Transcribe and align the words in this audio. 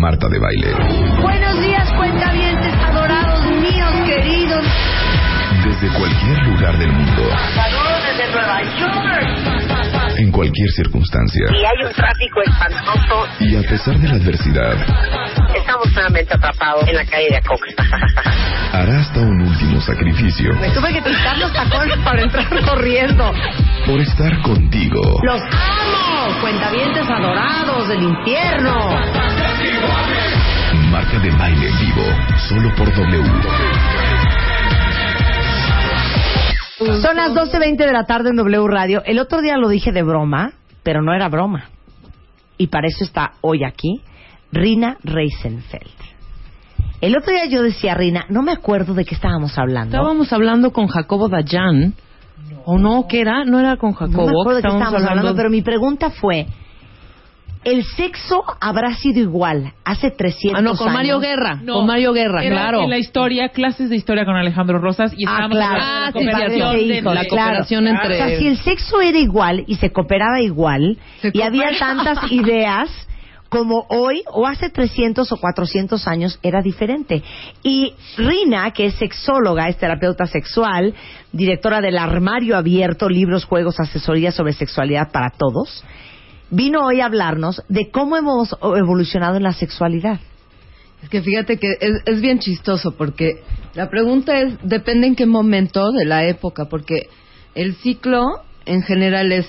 Marta 0.00 0.28
de 0.28 0.38
baile. 0.38 0.72
Buenos 1.22 1.60
días, 1.60 1.88
cuentavientes 1.96 2.74
adorados 2.74 3.44
míos, 3.60 3.92
queridos. 4.06 4.64
Desde 5.64 5.88
cualquier 5.96 6.38
lugar 6.46 6.76
del 6.78 6.92
mundo. 6.92 7.22
Saludos 7.54 8.02
desde 8.06 8.32
Nueva 8.32 8.62
York. 8.62 10.18
En 10.18 10.30
cualquier 10.30 10.68
circunstancia. 10.76 11.44
Y 11.52 11.64
hay 11.64 11.86
un 11.86 11.92
tráfico 11.92 12.42
espantoso. 12.42 13.26
Y 13.40 13.56
a 13.56 13.62
pesar 13.68 13.96
de 13.98 14.08
la 14.08 14.14
adversidad, 14.14 14.74
Estamos 15.54 15.86
nuevamente 15.92 16.34
atrapados 16.34 16.86
en 16.88 16.96
la 16.96 17.04
calle 17.06 17.28
de 17.30 17.36
Acox. 17.36 17.60
hará 18.72 18.98
hasta 19.00 19.20
un 19.20 19.40
último 19.40 19.80
sacrificio 19.80 20.52
Me 20.60 20.68
tuve 20.70 20.92
que 20.92 21.00
quitar 21.00 21.38
los 21.38 21.52
tacones 21.52 21.96
para 22.04 22.22
entrar 22.22 22.48
corriendo. 22.64 23.32
por 23.86 24.00
estar 24.00 24.42
contigo. 24.42 25.00
¡Los 25.22 25.40
amo! 25.42 26.40
Cuentavientes 26.40 27.08
adorados 27.08 27.88
del 27.88 28.02
infierno. 28.02 28.90
Marta 30.90 31.18
de 31.18 31.30
baile 31.30 31.68
en 31.68 31.78
vivo. 31.80 32.02
Solo 32.48 32.74
por 32.76 32.94
W. 32.94 33.22
Son 37.00 37.16
las 37.16 37.32
12.20 37.32 37.76
de 37.76 37.92
la 37.92 38.04
tarde 38.04 38.30
en 38.30 38.36
W 38.36 38.68
Radio. 38.68 39.02
El 39.04 39.18
otro 39.18 39.40
día 39.40 39.56
lo 39.56 39.68
dije 39.68 39.92
de 39.92 40.02
broma, 40.02 40.52
pero 40.82 41.02
no 41.02 41.14
era 41.14 41.28
broma. 41.28 41.70
Y 42.58 42.68
para 42.68 42.88
eso 42.88 43.04
está 43.04 43.32
hoy 43.40 43.64
aquí 43.64 44.02
Rina 44.52 44.98
Reisenfeld. 45.02 45.90
El 47.00 47.16
otro 47.16 47.32
día 47.32 47.46
yo 47.46 47.62
decía, 47.62 47.94
Rina, 47.94 48.24
no 48.28 48.42
me 48.42 48.52
acuerdo 48.52 48.94
de 48.94 49.04
qué 49.04 49.14
estábamos 49.14 49.58
hablando. 49.58 49.96
Estábamos 49.96 50.32
hablando 50.32 50.72
con 50.72 50.86
Jacobo 50.86 51.28
Dayan. 51.28 51.94
¿O 52.64 52.78
no? 52.78 53.06
¿Qué 53.08 53.20
era? 53.20 53.44
No 53.44 53.60
era 53.60 53.76
con 53.76 53.92
Jacobo. 53.92 54.26
no 54.26 54.26
me 54.26 54.40
acuerdo 54.40 54.56
de 54.56 54.62
qué 54.62 54.68
estábamos 54.68 55.00
estábamos 55.00 55.10
hablando, 55.10 55.36
pero 55.36 55.50
mi 55.50 55.62
pregunta 55.62 56.10
fue, 56.10 56.46
¿el 57.64 57.84
sexo 57.84 58.42
habrá 58.60 58.94
sido 58.94 59.20
igual 59.20 59.72
hace 59.84 60.10
300 60.10 60.58
Ah, 60.58 60.62
no, 60.62 60.76
con 60.76 60.88
años? 60.88 60.94
Mario 60.98 61.20
Guerra. 61.20 61.54
No, 61.62 61.74
con 61.74 61.86
Mario 61.86 62.12
Guerra, 62.12 62.44
Era 62.44 62.54
claro. 62.56 62.82
En 62.82 62.90
la 62.90 62.98
historia, 62.98 63.48
clases 63.50 63.90
de 63.90 63.96
historia 63.96 64.24
con 64.24 64.36
Alejandro 64.36 64.78
Rosas 64.78 65.12
y 65.16 65.24
Ah, 65.26 65.46
claro. 65.50 65.78
la 65.78 66.06
sí, 66.06 66.12
cooperación 66.12 66.76
de- 66.88 67.02
la 67.02 67.24
cooperación 67.26 67.84
claro. 67.84 68.02
entre- 68.02 68.14
O 68.14 68.28
sea, 68.28 68.38
si 68.38 68.46
el 68.46 68.58
sexo 68.58 69.00
era 69.00 69.18
igual 69.18 69.64
y 69.66 69.76
se 69.76 69.90
cooperaba 69.90 70.40
igual 70.40 70.98
Se 71.20 71.30
y 71.32 71.42
había 71.42 71.70
tantas 71.78 72.18
ideas 72.32 72.90
como 73.48 73.86
hoy 73.88 74.22
o 74.32 74.48
hace 74.48 74.68
300 74.68 75.30
o 75.30 75.36
400 75.36 76.08
años 76.08 76.40
era 76.42 76.60
diferente. 76.60 77.22
Y 77.62 77.92
Rina, 78.16 78.72
que 78.72 78.86
es 78.86 78.94
sexóloga, 78.96 79.68
es 79.68 79.76
terapeuta 79.78 80.26
sexual, 80.26 80.92
directora 81.32 81.80
del 81.80 81.96
Armario 81.98 82.56
Abierto, 82.56 83.08
libros, 83.08 83.44
juegos, 83.44 83.78
asesorías 83.78 84.34
sobre 84.34 84.54
sexualidad 84.54 85.12
para 85.12 85.30
todos, 85.30 85.84
vino 86.50 86.84
hoy 86.84 87.00
a 87.00 87.06
hablarnos 87.06 87.62
de 87.68 87.90
cómo 87.90 88.16
hemos 88.16 88.56
evolucionado 88.62 89.36
en 89.36 89.42
la 89.42 89.52
sexualidad. 89.52 90.20
Es 91.02 91.08
que 91.10 91.22
fíjate 91.22 91.58
que 91.58 91.76
es, 91.80 92.00
es 92.06 92.20
bien 92.20 92.38
chistoso 92.38 92.92
porque 92.92 93.42
la 93.74 93.90
pregunta 93.90 94.40
es, 94.40 94.54
depende 94.62 95.06
en 95.06 95.16
qué 95.16 95.26
momento 95.26 95.92
de 95.92 96.04
la 96.06 96.26
época, 96.26 96.66
porque 96.66 97.08
el 97.54 97.74
ciclo 97.74 98.42
en 98.64 98.82
general 98.82 99.32
es 99.32 99.46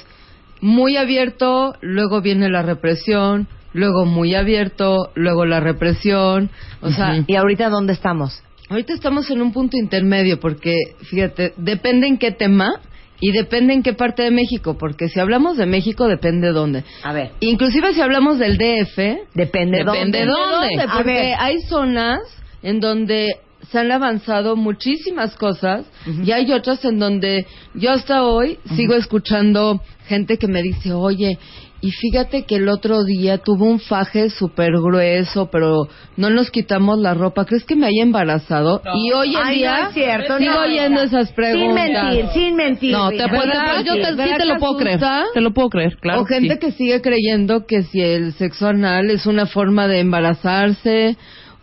muy 0.61 0.97
abierto, 0.97 1.75
luego 1.81 2.21
viene 2.21 2.49
la 2.49 2.61
represión, 2.61 3.47
luego 3.73 4.05
muy 4.05 4.35
abierto, 4.35 5.11
luego 5.15 5.45
la 5.45 5.59
represión, 5.59 6.49
o 6.81 6.89
sea, 6.89 7.23
¿Y 7.27 7.35
ahorita 7.35 7.69
dónde 7.69 7.93
estamos? 7.93 8.41
ahorita 8.69 8.93
estamos 8.93 9.29
en 9.29 9.41
un 9.41 9.53
punto 9.53 9.77
intermedio 9.77 10.39
porque, 10.39 10.75
fíjate, 11.03 11.53
depende 11.57 12.07
en 12.07 12.17
qué 12.17 12.31
tema 12.31 12.81
y 13.27 13.31
depende 13.31 13.73
en 13.73 13.81
qué 13.81 13.93
parte 13.93 14.21
de 14.21 14.29
México, 14.31 14.77
porque 14.77 15.09
si 15.09 15.19
hablamos 15.19 15.57
de 15.57 15.65
México 15.65 16.07
depende 16.07 16.49
dónde. 16.51 16.83
A 17.03 17.11
ver, 17.11 17.31
Inclusive 17.39 17.93
si 17.93 18.01
hablamos 18.01 18.37
del 18.37 18.57
DF, 18.57 18.97
depende, 19.33 19.79
Depende 19.79 20.25
dónde. 20.25 20.25
dónde. 20.25 20.83
A 20.83 20.93
porque 20.97 21.11
ver. 21.11 21.35
hay 21.39 21.59
zonas 21.61 22.19
en 22.61 22.79
donde 22.79 23.37
se 23.71 23.79
han 23.79 23.91
avanzado 23.91 24.55
muchísimas 24.55 25.35
cosas 25.37 25.85
y 26.23 26.31
hay 26.31 26.51
otras 26.51 26.85
en 26.85 26.99
donde 26.99 27.47
yo 27.73 27.91
hasta 27.91 28.23
hoy 28.23 28.59
sigo 28.75 28.93
escuchando 28.93 29.81
gente 30.07 30.37
que 30.37 30.47
me 30.47 30.61
dice, 30.61 30.93
oye, 30.93 31.39
y 31.81 31.91
fíjate 31.91 32.43
que 32.43 32.55
el 32.55 32.69
otro 32.69 33.03
día 33.03 33.37
tuvo 33.37 33.65
un 33.65 33.79
faje 33.79 34.29
súper 34.29 34.71
grueso, 34.71 35.49
pero 35.51 35.87
no 36.17 36.29
nos 36.29 36.49
quitamos 36.49 36.97
la 36.99 37.13
ropa. 37.13 37.45
¿Crees 37.45 37.63
que 37.65 37.75
me 37.75 37.85
haya 37.85 38.01
embarazado? 38.01 38.81
Y 38.95 39.11
hoy 39.11 39.35
en 39.35 39.41
Ay, 39.43 39.57
día 39.57 39.81
no 39.81 39.87
es 39.89 39.93
cierto, 39.93 40.37
sigo 40.37 40.53
no. 40.53 40.61
oyendo 40.61 41.01
esas 41.01 41.31
preguntas. 41.33 41.85
Sin 41.85 41.93
mentir, 41.93 42.25
sin 42.33 42.55
mentir. 42.55 42.91
No, 42.91 43.09
te 43.09 43.27
puedo, 43.27 43.43
yo 43.83 43.93
te, 43.93 44.05
sí 44.05 44.15
¿Verdad 44.15 44.37
te 44.37 44.45
lo 44.45 44.57
puedo 44.57 44.77
creer. 44.77 44.99
Te 45.33 45.41
lo 45.41 45.53
puedo 45.53 45.69
creer, 45.69 45.97
claro. 45.97 46.21
o 46.21 46.25
gente 46.25 46.53
sí. 46.53 46.59
que 46.59 46.71
sigue 46.71 47.01
creyendo 47.01 47.65
que 47.65 47.83
si 47.83 48.01
el 48.01 48.33
sexo 48.33 48.67
anal 48.67 49.11
es 49.11 49.25
una 49.25 49.45
forma 49.45 49.87
de 49.87 49.99
embarazarse. 49.99 51.17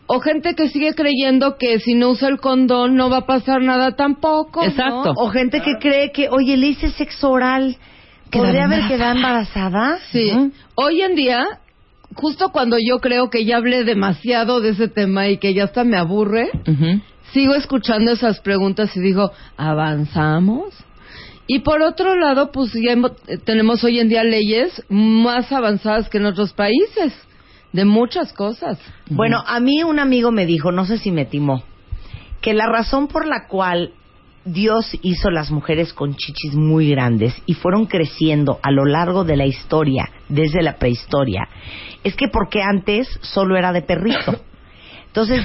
O 0.06 0.21
gente 0.21 0.55
que 0.55 0.69
sigue 0.69 0.95
creyendo 0.95 1.56
que 1.56 1.78
si 1.78 1.95
no 1.95 2.11
usa 2.11 2.28
el 2.28 2.39
condón 2.39 2.97
no 2.97 3.09
va 3.09 3.19
a 3.19 3.27
pasar 3.27 3.62
nada 3.62 3.97
tampoco. 3.97 4.61
¿no? 4.61 4.67
Exacto. 4.67 5.15
O 5.17 5.31
gente 5.31 5.62
que 5.62 5.78
cree 5.81 6.12
que, 6.12 6.28
oye, 6.28 6.56
le 6.56 6.69
hice 6.69 6.91
sexo 6.91 7.31
oral. 7.31 7.78
¿Podría 8.32 8.65
haber 8.65 8.88
quedado 8.88 9.16
embarazada? 9.16 9.98
Sí. 10.10 10.32
Hoy 10.75 11.03
en 11.03 11.15
día, 11.15 11.44
justo 12.15 12.50
cuando 12.50 12.76
yo 12.78 12.98
creo 12.98 13.31
que 13.31 13.44
ya 13.44 13.59
hablé 13.59 13.84
demasiado 13.84 14.60
de 14.60 14.70
ese 14.70 14.88
tema 14.88 15.28
y 15.28 15.38
que 15.38 15.54
ya 15.54 15.65
hasta 15.65 15.84
me 15.84 15.98
aburre, 15.98 16.50
sigo 17.32 17.54
escuchando 17.54 18.12
esas 18.12 18.41
preguntas 18.41 18.97
y 18.97 19.00
digo, 19.00 19.32
¿avanzamos? 19.56 20.75
Y 21.47 21.60
por 21.60 21.82
otro 21.82 22.15
lado, 22.16 22.53
pues 22.53 22.72
ya 22.72 22.92
eh, 23.26 23.38
tenemos 23.38 23.84
hoy 23.84 23.98
en 23.98 24.09
día 24.09 24.25
leyes 24.25 24.82
más 24.88 25.50
avanzadas 25.53 26.09
que 26.09 26.19
en 26.19 26.26
otros 26.26 26.53
países, 26.53 27.12
de 27.72 27.84
muchas 27.84 28.32
cosas. 28.32 28.78
Bueno, 29.10 29.42
a 29.47 29.60
mí 29.60 29.82
un 29.82 29.98
amigo 29.98 30.31
me 30.31 30.47
dijo, 30.47 30.72
no 30.72 30.87
sé 30.87 30.98
si 30.98 31.10
me 31.10 31.25
timó, 31.25 31.62
que 32.41 32.54
la 32.54 32.66
razón 32.66 33.09
por 33.09 33.26
la 33.26 33.48
cual 33.48 33.92
Dios 34.44 34.97
hizo 35.03 35.30
las 35.30 35.50
mujeres 35.50 35.92
con 35.92 36.14
chichis 36.14 36.54
muy 36.54 36.91
grandes 36.91 37.34
y 37.47 37.54
fueron 37.54 37.86
creciendo 37.86 38.58
a 38.62 38.70
lo 38.70 38.84
largo 38.84 39.25
de 39.25 39.36
la 39.36 39.47
historia, 39.47 40.08
desde 40.28 40.62
la 40.62 40.76
prehistoria, 40.76 41.48
es 42.03 42.14
que 42.16 42.28
porque 42.28 42.60
antes 42.62 43.08
solo 43.22 43.56
era 43.56 43.72
de 43.72 43.82
perrito. 43.82 44.41
Entonces 45.06 45.42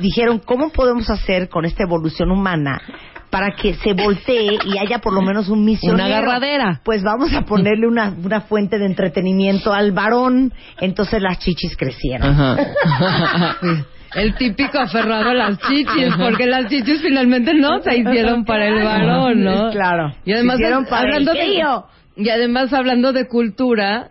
dijeron, 0.00 0.38
¿cómo 0.38 0.70
podemos 0.70 1.10
hacer 1.10 1.48
con 1.48 1.66
esta 1.66 1.84
evolución 1.84 2.30
humana 2.30 2.80
para 3.28 3.54
que 3.54 3.74
se 3.74 3.92
voltee 3.92 4.58
y 4.64 4.78
haya 4.78 4.98
por 4.98 5.12
lo 5.12 5.20
menos 5.20 5.48
un 5.48 5.64
misionero? 5.64 6.06
Una 6.06 6.16
agarradera. 6.16 6.80
Pues 6.84 7.02
vamos 7.02 7.32
a 7.34 7.42
ponerle 7.42 7.86
una, 7.86 8.14
una 8.24 8.40
fuente 8.40 8.78
de 8.78 8.86
entretenimiento 8.86 9.72
al 9.72 9.92
varón. 9.92 10.54
Entonces 10.80 11.20
las 11.20 11.38
chichis 11.38 11.76
crecieron. 11.76 12.28
Ajá. 12.30 13.56
El 14.14 14.34
típico 14.34 14.78
aferrado 14.78 15.30
a 15.30 15.34
las 15.34 15.58
chichis, 15.58 16.14
porque 16.18 16.46
las 16.46 16.68
chichis 16.68 17.00
finalmente 17.00 17.54
no 17.54 17.80
se 17.82 17.96
hicieron 17.96 18.44
para 18.44 18.66
el 18.66 18.82
varón, 18.82 19.44
¿no? 19.44 19.70
Claro. 19.70 20.12
Y 20.24 20.32
además, 20.32 20.56
Se 20.56 20.62
hicieron 20.64 20.84
para 20.86 21.02
hablando 21.02 21.32
el 21.32 21.38
de, 21.38 21.44
tío. 21.44 21.84
y 22.16 22.28
además 22.28 22.72
hablando 22.72 23.12
de 23.12 23.28
cultura, 23.28 24.08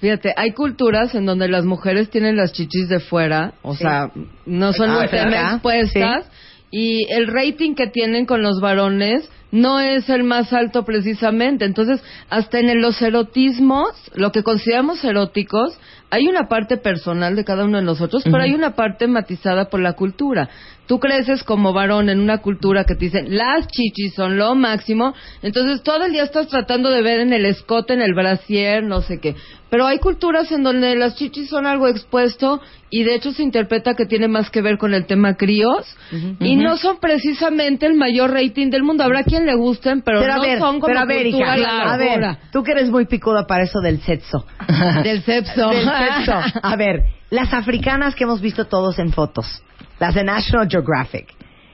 fíjate, 0.00 0.34
hay 0.36 0.50
culturas 0.52 1.14
en 1.14 1.26
donde 1.26 1.46
las 1.48 1.64
mujeres 1.64 2.10
tienen 2.10 2.36
las 2.36 2.52
chichis 2.52 2.88
de 2.88 2.98
fuera, 3.00 3.52
o 3.62 3.74
Sí. 3.74 3.84
sea, 3.84 4.10
no 4.46 4.72
son 4.72 4.90
Ah, 4.90 5.04
expuestas, 5.04 6.28
y 6.72 7.12
el 7.12 7.26
rating 7.28 7.74
que 7.74 7.86
tienen 7.86 8.26
con 8.26 8.42
los 8.42 8.60
varones 8.60 9.28
no 9.52 9.80
es 9.80 10.08
el 10.08 10.22
más 10.22 10.52
alto 10.52 10.84
precisamente. 10.84 11.64
Entonces, 11.64 12.02
hasta 12.28 12.60
en 12.60 12.80
los 12.80 13.00
erotismos, 13.02 13.88
lo 14.14 14.30
que 14.32 14.42
consideramos 14.44 15.02
eróticos, 15.04 15.76
hay 16.10 16.26
una 16.26 16.48
parte 16.48 16.76
personal 16.76 17.36
de 17.36 17.44
cada 17.44 17.64
uno 17.64 17.78
de 17.78 17.84
nosotros, 17.84 18.24
pero 18.24 18.38
hay 18.38 18.52
una 18.52 18.74
parte 18.74 19.06
matizada 19.06 19.70
por 19.70 19.80
la 19.80 19.92
cultura. 19.92 20.48
Tú 20.90 20.98
creces 20.98 21.44
como 21.44 21.72
varón 21.72 22.08
en 22.08 22.18
una 22.18 22.38
cultura 22.38 22.82
que 22.82 22.96
te 22.96 23.04
dicen 23.04 23.36
las 23.36 23.68
chichis 23.68 24.12
son 24.12 24.36
lo 24.36 24.56
máximo, 24.56 25.14
entonces 25.40 25.84
todo 25.84 26.04
el 26.04 26.10
día 26.10 26.24
estás 26.24 26.48
tratando 26.48 26.90
de 26.90 27.00
ver 27.00 27.20
en 27.20 27.32
el 27.32 27.46
escote, 27.46 27.94
en 27.94 28.02
el 28.02 28.12
brasier, 28.12 28.82
no 28.82 29.00
sé 29.00 29.20
qué. 29.20 29.36
Pero 29.70 29.86
hay 29.86 30.00
culturas 30.00 30.50
en 30.50 30.64
donde 30.64 30.96
las 30.96 31.14
chichis 31.14 31.48
son 31.48 31.64
algo 31.64 31.86
expuesto 31.86 32.60
y 32.90 33.04
de 33.04 33.14
hecho 33.14 33.30
se 33.30 33.44
interpreta 33.44 33.94
que 33.94 34.04
tiene 34.04 34.26
más 34.26 34.50
que 34.50 34.62
ver 34.62 34.78
con 34.78 34.92
el 34.92 35.06
tema 35.06 35.36
críos 35.36 35.96
y 36.40 36.56
no 36.56 36.76
son 36.76 36.98
precisamente 36.98 37.86
el 37.86 37.94
mayor 37.94 38.32
rating 38.32 38.70
del 38.70 38.82
mundo. 38.82 39.04
Habrá 39.04 39.22
quien 39.22 39.46
le 39.46 39.54
gusten, 39.54 40.02
pero, 40.02 40.26
no 40.26 40.42
ver, 40.42 40.58
son 40.58 40.80
como 40.80 40.88
pero 40.88 40.98
a 40.98 41.04
ver, 41.04 41.30
cultura 41.30 41.56
hija, 41.56 41.94
a 41.94 41.96
ver, 41.98 42.38
tú 42.50 42.64
que 42.64 42.72
eres 42.72 42.90
muy 42.90 43.06
picuda 43.06 43.46
para 43.46 43.62
eso 43.62 43.78
del 43.80 44.00
sexo. 44.00 44.44
del 45.04 45.22
sexo. 45.22 45.68
Del 45.68 45.84
sexo. 45.84 46.60
A 46.60 46.74
ver, 46.74 47.04
las 47.30 47.54
africanas 47.54 48.16
que 48.16 48.24
hemos 48.24 48.40
visto 48.40 48.64
todos 48.64 48.98
en 48.98 49.12
fotos, 49.12 49.62
las 50.00 50.14
de 50.14 50.24
National 50.24 50.66
Geographic, 50.68 51.26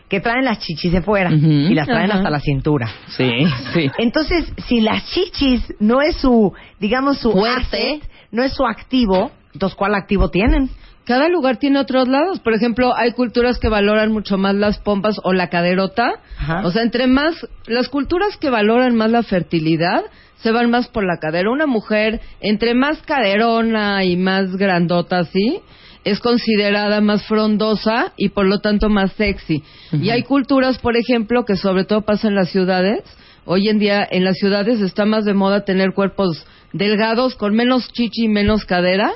que 0.09 0.21
traen 0.21 0.45
las 0.45 0.59
chichis 0.59 0.93
de 0.93 1.01
fuera 1.01 1.31
y 1.33 1.75
las 1.75 1.87
traen 1.87 2.13
hasta 2.13 2.29
la 2.29 2.41
cintura. 2.41 2.91
Sí, 3.09 3.31
sí. 3.73 3.91
Entonces, 3.99 4.53
si 4.67 4.81
las 4.81 5.07
chichis 5.07 5.63
no 5.81 6.03
es 6.03 6.17
su, 6.17 6.53
digamos, 6.79 7.19
su 7.19 7.33
Fuerte. 7.33 7.61
asset, 7.61 8.11
no 8.31 8.43
es 8.43 8.53
su 8.53 8.67
activo, 8.67 9.31
entonces, 9.55 9.77
¿cuál 9.77 9.95
activo 9.95 10.29
tienen? 10.29 10.69
Cada 11.07 11.29
lugar 11.29 11.57
tiene 11.59 11.79
otros 11.79 12.09
lados. 12.09 12.41
Por 12.41 12.53
ejemplo, 12.53 12.93
hay 12.97 13.13
culturas 13.13 13.59
que 13.59 13.69
valoran 13.69 14.13
mucho 14.13 14.37
más 14.39 14.55
las 14.57 14.79
pompas 14.79 15.17
o 15.23 15.33
la 15.33 15.49
caderota. 15.49 16.11
Ajá. 16.37 16.67
O 16.67 16.71
sea, 16.73 16.83
entre 16.83 17.07
más, 17.07 17.35
las 17.67 17.89
culturas 17.89 18.37
que 18.37 18.51
valoran 18.51 18.97
más 18.97 19.11
la 19.13 19.23
fertilidad 19.23 20.03
se 20.39 20.51
van 20.51 20.69
más 20.69 20.89
por 20.89 21.07
la 21.07 21.19
cadera. 21.19 21.51
Una 21.51 21.67
mujer, 21.67 22.21
entre 22.41 22.75
más 22.75 23.01
caderona 23.03 24.05
y 24.05 24.17
más 24.17 24.57
grandota 24.57 25.21
así, 25.21 25.61
es 26.07 26.21
considerada 26.21 27.01
más 27.01 27.27
frondosa 27.27 28.13
y 28.17 28.29
por 28.29 28.47
lo 28.47 28.61
tanto 28.61 28.89
más 28.89 29.11
sexy. 29.15 29.65
Y 29.91 30.11
hay 30.11 30.23
culturas, 30.23 30.79
por 30.79 30.97
ejemplo, 30.97 31.45
que 31.45 31.57
sobre 31.57 31.85
todo 31.85 32.03
pasa 32.03 32.29
en 32.29 32.37
las 32.37 32.51
ciudades. 32.51 33.03
Hoy 33.49 33.69
en 33.69 33.79
día 33.79 34.07
en 34.11 34.25
las 34.25 34.39
ciudades 34.39 34.81
está 34.81 35.05
más 35.05 35.25
de 35.25 35.33
moda 35.33 35.65
tener 35.65 35.93
cuerpos 35.93 36.45
delgados 36.73 37.37
con 37.37 37.55
menos 37.55 37.93
chichi 37.93 38.25
y 38.25 38.29
menos 38.29 38.65
cadera 38.65 39.13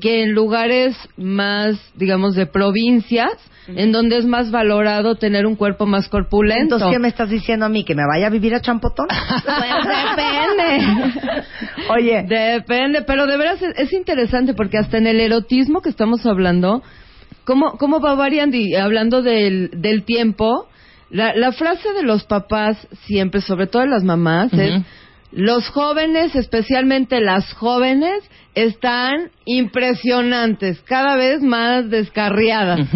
que 0.00 0.22
en 0.22 0.32
lugares 0.32 0.96
más, 1.16 1.76
digamos, 1.96 2.36
de 2.36 2.46
provincias, 2.46 3.32
en 3.66 3.90
donde 3.90 4.18
es 4.18 4.24
más 4.24 4.52
valorado 4.52 5.16
tener 5.16 5.46
un 5.46 5.56
cuerpo 5.56 5.86
más 5.86 6.08
corpulento. 6.08 6.76
Entonces, 6.76 6.88
¿qué 6.92 6.98
me 7.00 7.08
estás 7.08 7.28
diciendo 7.28 7.66
a 7.66 7.68
mí? 7.68 7.84
¿Que 7.84 7.96
me 7.96 8.06
vaya 8.06 8.28
a 8.28 8.30
vivir 8.30 8.54
a 8.54 8.60
Champotón? 8.60 9.08
Depende. 10.16 11.44
Oye, 11.90 12.24
Depende, 12.28 13.02
pero 13.02 13.26
de 13.26 13.36
veras 13.36 13.60
es, 13.62 13.76
es 13.76 13.92
interesante 13.92 14.54
porque 14.54 14.78
hasta 14.78 14.96
en 14.98 15.08
el 15.08 15.18
erotismo 15.18 15.82
que 15.82 15.88
estamos 15.88 16.24
hablando, 16.24 16.82
¿cómo, 17.44 17.76
cómo 17.78 18.00
va 18.00 18.14
variando? 18.14 18.56
Y 18.56 18.76
hablando 18.76 19.22
del, 19.22 19.70
del 19.74 20.04
tiempo, 20.04 20.68
la, 21.12 21.34
la 21.34 21.52
frase 21.52 21.92
de 21.92 22.02
los 22.02 22.24
papás 22.24 22.88
siempre, 23.04 23.42
sobre 23.42 23.66
todo 23.66 23.82
de 23.82 23.88
las 23.88 24.02
mamás, 24.02 24.50
es 24.54 24.82
los 25.30 25.68
jóvenes, 25.68 26.34
especialmente 26.34 27.20
las 27.20 27.52
jóvenes, 27.52 28.24
están 28.54 29.30
impresionantes, 29.44 30.80
cada 30.82 31.16
vez 31.16 31.42
más 31.42 31.90
descarriadas. 31.90 32.88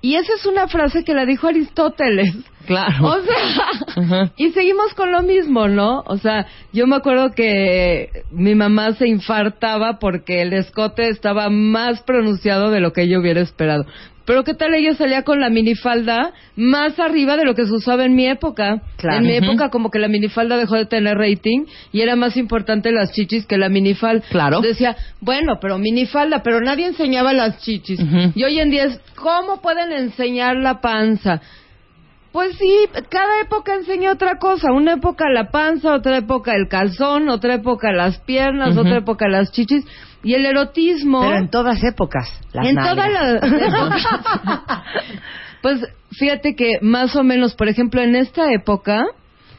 Y 0.00 0.16
esa 0.16 0.32
es 0.34 0.46
una 0.46 0.66
frase 0.66 1.04
que 1.04 1.14
la 1.14 1.24
dijo 1.24 1.46
Aristóteles. 1.46 2.34
Claro. 2.66 3.06
O 3.06 3.20
sea, 3.22 4.32
y 4.36 4.50
seguimos 4.50 4.94
con 4.94 5.10
lo 5.10 5.22
mismo, 5.22 5.68
¿no? 5.68 6.02
O 6.06 6.16
sea, 6.16 6.46
yo 6.72 6.86
me 6.86 6.96
acuerdo 6.96 7.30
que 7.32 8.24
mi 8.30 8.54
mamá 8.54 8.92
se 8.92 9.08
infartaba 9.08 9.98
porque 9.98 10.42
el 10.42 10.52
escote 10.52 11.08
estaba 11.08 11.50
más 11.50 12.02
pronunciado 12.02 12.70
de 12.70 12.80
lo 12.80 12.92
que 12.92 13.08
yo 13.08 13.20
hubiera 13.20 13.40
esperado. 13.40 13.84
Pero 14.24 14.44
qué 14.44 14.54
tal 14.54 14.74
ella 14.74 14.94
salía 14.94 15.22
con 15.22 15.40
la 15.40 15.50
minifalda 15.50 16.32
más 16.56 16.98
arriba 17.00 17.36
de 17.36 17.44
lo 17.44 17.54
que 17.54 17.66
se 17.66 17.72
usaba 17.72 18.04
en 18.04 18.14
mi 18.14 18.26
época. 18.26 18.82
Claro. 18.96 19.18
En 19.18 19.26
mi 19.26 19.34
época 19.34 19.70
como 19.70 19.90
que 19.90 19.98
la 19.98 20.08
minifalda 20.08 20.56
dejó 20.56 20.76
de 20.76 20.86
tener 20.86 21.18
rating 21.18 21.64
y 21.92 22.00
era 22.00 22.16
más 22.16 22.36
importante 22.36 22.92
las 22.92 23.12
chichis 23.12 23.46
que 23.46 23.58
la 23.58 23.68
minifalda. 23.68 24.24
Claro. 24.30 24.60
Decía, 24.60 24.96
bueno, 25.20 25.58
pero 25.60 25.78
minifalda, 25.78 26.42
pero 26.42 26.60
nadie 26.60 26.86
enseñaba 26.86 27.32
las 27.32 27.58
chichis. 27.62 28.00
Y 28.34 28.44
hoy 28.44 28.60
en 28.60 28.70
día 28.70 28.84
es, 28.84 29.00
¿cómo 29.16 29.60
pueden 29.60 29.92
enseñar 29.92 30.56
la 30.56 30.80
panza? 30.80 31.40
Pues 32.32 32.56
sí, 32.56 32.88
cada 33.10 33.42
época 33.42 33.74
enseña 33.74 34.12
otra 34.12 34.38
cosa. 34.38 34.72
Una 34.72 34.94
época 34.94 35.28
la 35.28 35.50
panza, 35.50 35.94
otra 35.94 36.16
época 36.16 36.52
el 36.54 36.66
calzón, 36.66 37.28
otra 37.28 37.54
época 37.54 37.92
las 37.92 38.18
piernas, 38.20 38.76
otra 38.78 38.98
época 38.98 39.28
las 39.28 39.52
chichis. 39.52 39.84
Y 40.22 40.34
el 40.34 40.46
erotismo... 40.46 41.20
pero 41.20 41.36
en 41.36 41.48
todas 41.48 41.82
épocas. 41.82 42.28
Las 42.52 42.66
en 42.66 42.76
todas 42.76 43.10
las 43.10 43.40
pues 45.62 45.80
fíjate 46.12 46.54
que 46.54 46.78
más 46.80 47.16
o 47.16 47.24
menos, 47.24 47.54
por 47.54 47.68
ejemplo, 47.68 48.00
en 48.00 48.14
esta 48.14 48.52
época, 48.52 49.04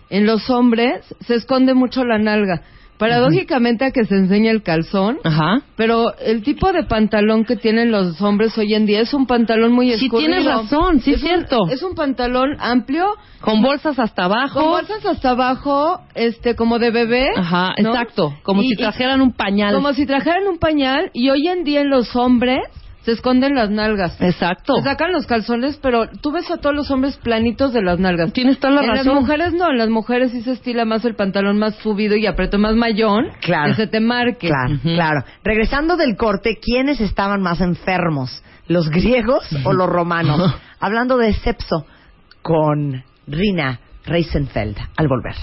en 0.09 0.25
los 0.25 0.49
hombres 0.49 1.03
se 1.25 1.35
esconde 1.35 1.73
mucho 1.73 2.03
la 2.05 2.17
nalga. 2.17 2.61
Paradójicamente 2.97 3.85
a 3.85 3.91
que 3.91 4.05
se 4.05 4.15
enseña 4.15 4.51
el 4.51 4.63
calzón, 4.63 5.17
Ajá. 5.23 5.61
pero 5.75 6.15
el 6.19 6.43
tipo 6.43 6.71
de 6.71 6.83
pantalón 6.83 7.43
que 7.43 7.55
tienen 7.55 7.91
los 7.91 8.21
hombres 8.21 8.57
hoy 8.57 8.73
en 8.73 8.85
día 8.85 9.01
es 9.01 9.13
un 9.13 9.25
pantalón 9.25 9.71
muy 9.73 9.87
Sí, 9.97 10.05
escurrido. 10.05 10.29
tienes 10.31 10.45
razón, 10.45 10.99
sí 11.01 11.13
es 11.13 11.21
cierto. 11.21 11.57
es 11.69 11.81
un 11.83 11.95
pantalón 11.95 12.55
amplio, 12.59 13.05
Con 13.41 13.61
bolsas 13.61 13.99
hasta 13.99 14.25
abajo. 14.25 14.59
con 14.59 14.69
bolsas 14.71 15.05
hasta 15.05 15.31
abajo, 15.31 15.99
este, 16.15 16.55
como 16.55 16.79
de 16.79 16.91
bebé. 16.91 17.27
Ajá, 17.35 17.73
¿no? 17.81 17.89
exacto. 17.89 18.33
Como 18.43 18.61
Y- 18.61 18.69
si 18.69 18.75
trajeran 18.75 19.21
un 19.21 19.33
pañal. 19.33 19.73
Como 19.73 19.93
si 19.93 20.05
trajeran 20.05 20.47
un 20.47 20.57
pañal 20.59 21.09
y 21.13 21.29
hoy 21.29 21.47
en 21.47 21.63
día 21.63 21.81
en 21.81 21.89
los 21.89 22.15
hombres 22.15 22.59
se 23.03 23.11
esconden 23.11 23.55
las 23.55 23.69
nalgas. 23.69 24.19
Exacto. 24.21 24.75
Se 24.77 24.83
sacan 24.83 25.11
los 25.11 25.25
calzones, 25.27 25.77
pero 25.81 26.07
tú 26.21 26.31
ves 26.31 26.49
a 26.49 26.57
todos 26.57 26.75
los 26.75 26.89
hombres 26.89 27.17
planitos 27.17 27.73
de 27.73 27.81
las 27.81 27.99
nalgas. 27.99 28.31
Tienes 28.33 28.59
toda 28.59 28.73
la 28.73 28.81
en 28.83 28.89
razón. 28.89 29.05
las 29.07 29.21
mujeres 29.21 29.53
no, 29.53 29.69
en 29.69 29.77
las 29.77 29.89
mujeres 29.89 30.31
sí 30.31 30.41
se 30.41 30.53
estila 30.53 30.85
más 30.85 31.03
el 31.05 31.15
pantalón 31.15 31.57
más 31.59 31.75
subido 31.75 32.15
y 32.15 32.25
aprieto 32.25 32.57
más 32.57 32.75
mayón. 32.75 33.27
Claro. 33.41 33.71
Que 33.71 33.75
se 33.75 33.87
te 33.87 33.99
marque. 33.99 34.47
Claro, 34.47 34.79
claro. 34.81 35.23
Regresando 35.43 35.97
del 35.97 36.15
corte, 36.15 36.59
¿quiénes 36.61 37.01
estaban 37.01 37.41
más 37.41 37.59
enfermos? 37.61 38.43
¿Los 38.67 38.89
griegos 38.89 39.45
o 39.65 39.73
los 39.73 39.89
romanos? 39.89 40.55
Hablando 40.79 41.17
de 41.17 41.33
sepso 41.33 41.85
con 42.41 43.03
Rina 43.27 43.79
Reisenfeld 44.05 44.77
al 44.95 45.07
volver. 45.07 45.35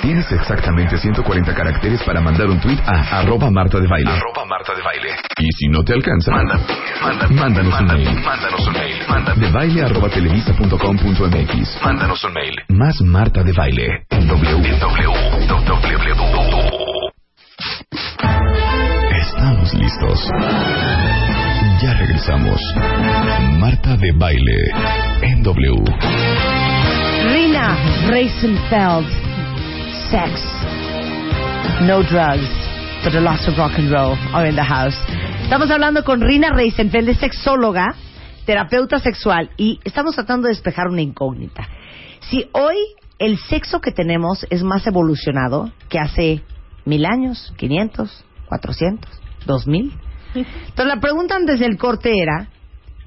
Tienes 0.00 0.30
exactamente 0.32 0.96
140 0.98 1.54
caracteres 1.54 2.02
para 2.02 2.20
mandar 2.20 2.48
un 2.48 2.60
tweet 2.60 2.78
a 2.84 3.20
arroba 3.20 3.50
Marta 3.50 3.78
de 3.78 3.86
Baile. 3.86 4.10
Arroba 4.10 4.44
Marta 4.44 4.74
de 4.74 4.82
Baile. 4.82 5.10
Y 5.38 5.48
si 5.52 5.68
no 5.68 5.84
te 5.84 5.92
alcanza, 5.92 6.32
manda, 6.32 6.58
manda, 7.02 7.28
mándanos 7.28 7.80
un 7.80 7.86
mail. 7.86 8.22
Mándanos 8.24 8.66
un 8.66 8.72
mail. 8.72 8.96
Manda 9.08 9.34
de 9.34 9.50
baile 9.50 9.82
arroba 9.82 10.08
televisa.com.mx. 10.08 11.82
Mándanos 11.84 12.24
un 12.24 12.32
mail. 12.32 12.54
Más 12.68 13.00
Marta 13.02 13.42
de 13.42 13.52
Baile. 13.52 14.06
En 14.10 14.26
W. 14.26 14.68
En 14.68 14.78
W. 14.80 15.12
W. 15.48 16.12
Estamos 19.20 19.74
listos. 19.74 20.30
Ya 21.82 21.94
regresamos. 21.94 22.60
Marta 23.58 23.96
de 23.96 24.12
Baile. 24.12 24.56
En 25.22 25.42
W. 25.42 25.84
Rina 27.30 27.76
Reisenfeld, 28.08 29.06
sex, 30.12 30.42
no 31.88 32.02
drugs, 32.02 32.44
but 33.02 33.14
a 33.14 33.20
lot 33.20 33.40
of 33.48 33.56
rock 33.56 33.72
and 33.78 33.90
roll 33.90 34.14
are 34.34 34.46
in 34.46 34.54
the 34.54 34.62
house. 34.62 34.94
Estamos 35.42 35.70
hablando 35.70 36.04
con 36.04 36.20
Rina 36.20 36.50
Reisenfeld, 36.52 37.18
sexóloga, 37.18 37.94
terapeuta 38.44 38.98
sexual, 38.98 39.48
y 39.56 39.80
estamos 39.84 40.14
tratando 40.14 40.48
de 40.48 40.52
despejar 40.52 40.88
una 40.88 41.00
incógnita. 41.00 41.66
Si 42.28 42.46
hoy 42.52 42.76
el 43.18 43.38
sexo 43.38 43.80
que 43.80 43.90
tenemos 43.90 44.46
es 44.50 44.62
más 44.62 44.86
evolucionado 44.86 45.72
que 45.88 45.98
hace 45.98 46.42
mil 46.84 47.06
años, 47.06 47.54
500, 47.56 48.24
400, 48.50 49.10
2000. 49.46 49.92
Entonces 50.34 50.86
la 50.94 51.00
pregunta 51.00 51.36
antes 51.36 51.58
del 51.58 51.78
corte 51.78 52.20
era, 52.20 52.48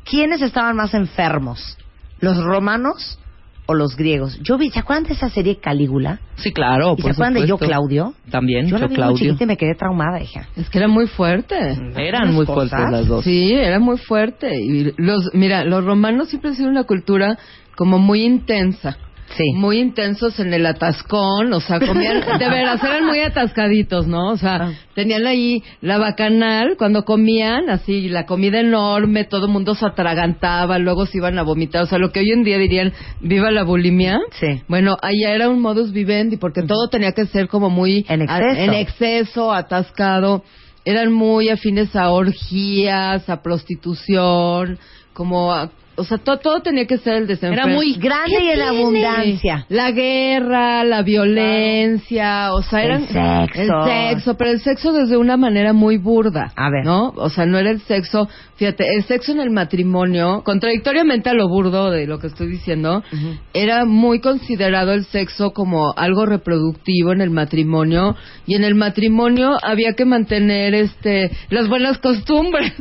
¿quiénes 0.06 0.42
estaban 0.42 0.76
más 0.76 0.96
enfermos? 0.96 1.78
¿Los 2.20 2.44
romanos 2.44 3.20
o 3.68 3.74
los 3.74 3.96
griegos? 3.96 4.40
Yo 4.44 4.58
vi, 4.58 4.70
¿se 4.70 4.80
acuerdan 4.80 5.06
de 5.06 5.14
esa 5.14 5.30
serie 5.30 5.58
Calígula? 5.58 6.20
Sí, 6.36 6.52
claro. 6.52 6.96
¿Y 6.98 7.02
se 7.02 7.10
acuerdan 7.10 7.34
de 7.34 7.42
Yo 7.42 7.48
supuesto. 7.56 7.68
Claudio? 7.68 8.14
También, 8.30 8.66
Yo 8.68 8.72
yo, 8.72 8.78
la 8.78 8.86
vi 8.88 8.88
muy 8.90 8.96
Claudio. 8.96 9.18
chiquita 9.18 9.44
y 9.44 9.48
me 9.48 9.58
quedé 9.58 9.76
traumada, 9.76 10.22
hija. 10.22 10.48
Es 10.56 10.70
que 10.70 10.78
era 10.78 10.88
muy 10.88 11.08
fuerte. 11.08 11.56
Eran 11.96 12.34
muy 12.34 12.46
cosas. 12.46 12.70
fuertes 12.70 12.92
las 12.92 13.08
dos. 13.08 13.24
Sí, 13.24 13.54
era 13.54 13.80
muy 13.80 13.98
fuerte. 13.98 14.52
Y 14.60 14.94
los, 14.98 15.32
mira, 15.34 15.64
los 15.64 15.84
romanos 15.84 16.30
siempre 16.30 16.52
han 16.52 16.56
sido 16.56 16.70
una 16.70 16.84
cultura 16.84 17.38
como 17.76 17.98
muy 18.00 18.24
intensa. 18.24 18.98
Sí. 19.38 19.52
Muy 19.54 19.80
intensos 19.80 20.40
en 20.40 20.54
el 20.54 20.66
atascón, 20.66 21.52
o 21.54 21.60
sea, 21.60 21.80
comían, 21.80 22.22
de 22.40 22.50
veras, 22.50 22.84
eran 22.84 23.06
muy 23.06 23.20
atascaditos, 23.20 24.08
¿no? 24.08 24.30
O 24.32 24.38
sea, 24.38 24.56
Ah. 24.56 24.72
tenían 24.94 25.28
ahí 25.28 25.62
la 25.82 25.98
bacanal, 25.98 26.76
cuando 26.78 27.04
comían, 27.04 27.70
así, 27.70 28.08
la 28.10 28.26
comida 28.26 28.60
enorme, 28.60 29.26
todo 29.26 29.48
el 29.48 29.52
mundo 29.52 29.76
se 29.76 29.86
atragantaba, 29.86 30.80
luego 30.80 31.06
se 31.06 31.18
iban 31.18 31.38
a 31.38 31.44
vomitar, 31.44 31.84
o 31.84 31.86
sea, 31.86 31.98
lo 31.98 32.12
que 32.12 32.22
hoy 32.22 32.32
en 32.32 32.44
día 32.44 32.58
dirían, 32.58 32.94
viva 33.22 33.52
la 33.52 33.64
bulimia. 33.64 34.20
Sí. 34.40 34.62
Bueno, 34.68 34.98
allá 35.02 35.34
era 35.36 35.50
un 35.50 35.60
modus 35.62 35.92
vivendi, 35.92 36.38
porque 36.38 36.62
todo 36.64 36.88
tenía 36.90 37.12
que 37.12 37.26
ser 37.26 37.48
como 37.48 37.70
muy... 37.70 38.06
En 38.08 38.22
a- 38.30 38.38
exceso. 38.40 38.62
en 38.62 38.74
exceso, 38.74 39.54
atascado. 39.54 40.44
Eran 40.86 41.12
muy 41.12 41.50
afines 41.50 41.96
a 41.96 42.12
orgías, 42.12 43.28
a 43.30 43.42
prostitución, 43.42 44.78
como 45.14 45.52
a 45.54 45.72
o 45.96 46.04
sea, 46.04 46.18
to- 46.18 46.38
todo 46.40 46.62
tenía 46.62 46.86
que 46.88 46.98
ser 46.98 47.16
el 47.16 47.28
desenfreno. 47.28 47.68
Era 47.68 47.74
muy 47.76 47.94
Grande 47.96 48.44
y 48.44 48.50
en 48.50 48.62
abundancia. 48.62 49.66
La 49.70 49.92
guerra, 49.92 50.84
la 50.84 51.02
violencia, 51.02 52.54
o 52.54 52.62
sea, 52.62 52.80
El 52.84 52.86
eran 52.86 53.08
sexo. 53.48 53.62
el 53.86 54.10
sexo, 54.16 54.38
pero 54.38 54.52
el 54.52 54.60
sexo 54.62 54.94
desde 54.94 55.18
una 55.18 55.38
manera 55.38 55.74
muy 55.74 55.98
burda. 55.98 56.52
A 56.56 56.70
ver. 56.70 56.86
¿no? 56.86 57.14
O 57.16 57.30
sea, 57.30 57.46
no 57.46 57.58
era 57.58 57.70
el 57.70 57.82
sexo, 57.82 58.28
fíjate, 58.56 58.86
el 58.96 59.04
sexo 59.04 59.32
en 59.32 59.40
el 59.40 59.50
matrimonio, 59.52 60.42
contradictoriamente 60.44 61.30
a 61.30 61.34
lo 61.34 61.48
burdo 61.48 61.90
de 61.92 62.08
lo 62.08 62.20
que 62.20 62.28
estoy 62.28 62.48
diciendo, 62.48 63.04
era 63.54 63.86
muy 63.86 64.20
considerado 64.20 64.92
el 64.94 65.06
sexo 65.06 65.52
como 65.52 65.94
algo 65.96 66.26
reproductivo 66.26 67.12
en 67.12 67.22
el 67.22 67.30
matrimonio 67.30 68.16
y 68.46 68.56
en 68.56 68.64
el 68.64 68.76
matrimonio 68.76 69.58
había 69.64 69.94
que 69.94 70.06
mantener 70.06 70.74
este 70.74 71.32
las 71.50 71.68
buenas 71.68 71.98
costumbres. 72.00 72.74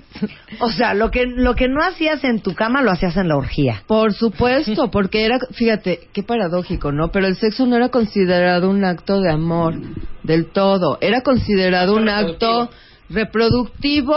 O 0.61 0.71
sea, 0.71 0.95
lo 0.95 1.11
que, 1.11 1.25
lo 1.27 1.55
que 1.55 1.69
no 1.69 1.83
hacías 1.83 2.23
en 2.25 2.41
tu 2.41 2.55
cama 2.55 2.81
lo 2.83 2.91
hacías 2.93 3.04
en 3.17 3.29
la 3.29 3.37
orgía. 3.37 3.83
Por 3.87 4.13
supuesto, 4.15 4.91
porque 4.93 5.25
era, 5.25 5.39
fíjate, 5.53 6.09
qué 6.13 6.23
paradójico, 6.23 6.93
¿no? 6.93 7.11
Pero 7.13 7.27
el 7.27 7.37
sexo 7.37 7.67
no 7.67 7.77
era 7.77 7.89
considerado 7.91 8.71
un 8.71 8.85
acto 8.85 9.21
de 9.21 9.31
amor 9.31 9.75
del 10.23 10.47
todo, 10.47 10.99
era 11.01 11.21
considerado 11.23 11.95
un 11.97 12.09
acto 12.09 12.71
reproductivo 13.11 14.15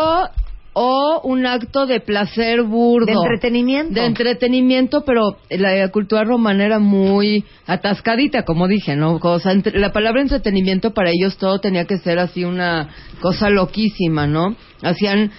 o 0.79 1.21
un 1.23 1.47
acto 1.47 1.87
de 1.87 1.99
placer 2.01 2.61
burdo. 2.61 3.07
De 3.07 3.13
entretenimiento. 3.13 3.93
De 3.95 4.05
entretenimiento, 4.05 5.03
pero 5.05 5.37
la 5.49 5.89
cultura 5.89 6.23
romana 6.23 6.65
era 6.65 6.77
muy 6.77 7.45
atascadita, 7.65 8.43
como 8.43 8.67
dije, 8.67 8.95
¿no? 8.95 9.17
O 9.19 9.39
sea, 9.39 9.53
entre- 9.53 9.79
la 9.79 9.91
palabra 9.91 10.21
entretenimiento 10.21 10.93
para 10.93 11.09
ellos 11.09 11.37
todo 11.37 11.57
tenía 11.59 11.85
que 11.85 11.97
ser 11.97 12.19
así 12.19 12.45
una 12.45 12.89
cosa 13.21 13.49
loquísima, 13.49 14.27
¿no? 14.27 14.55
Hacían 14.83 15.31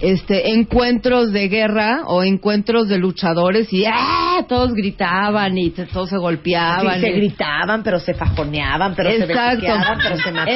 este 0.00 0.50
encuentros 0.54 1.32
de 1.32 1.48
guerra 1.48 2.02
o 2.06 2.22
encuentros 2.22 2.88
de 2.88 2.98
luchadores 2.98 3.72
y 3.72 3.84
¡ah! 3.86 4.44
todos 4.48 4.72
gritaban 4.72 5.56
y 5.58 5.70
se- 5.70 5.86
todos 5.86 6.08
se 6.10 6.16
golpeaban. 6.16 6.94
Sí, 6.96 7.00
se 7.00 7.08
y- 7.10 7.12
gritaban, 7.12 7.82
pero 7.82 8.00
se 8.00 8.14
fajoneaban, 8.14 8.94
pero 8.94 9.10
se 9.10 9.24
Exacto. 9.24 9.60
besuqueaban, 9.66 9.98
pero 10.02 10.16
se 10.16 10.32
mataban. 10.32 10.48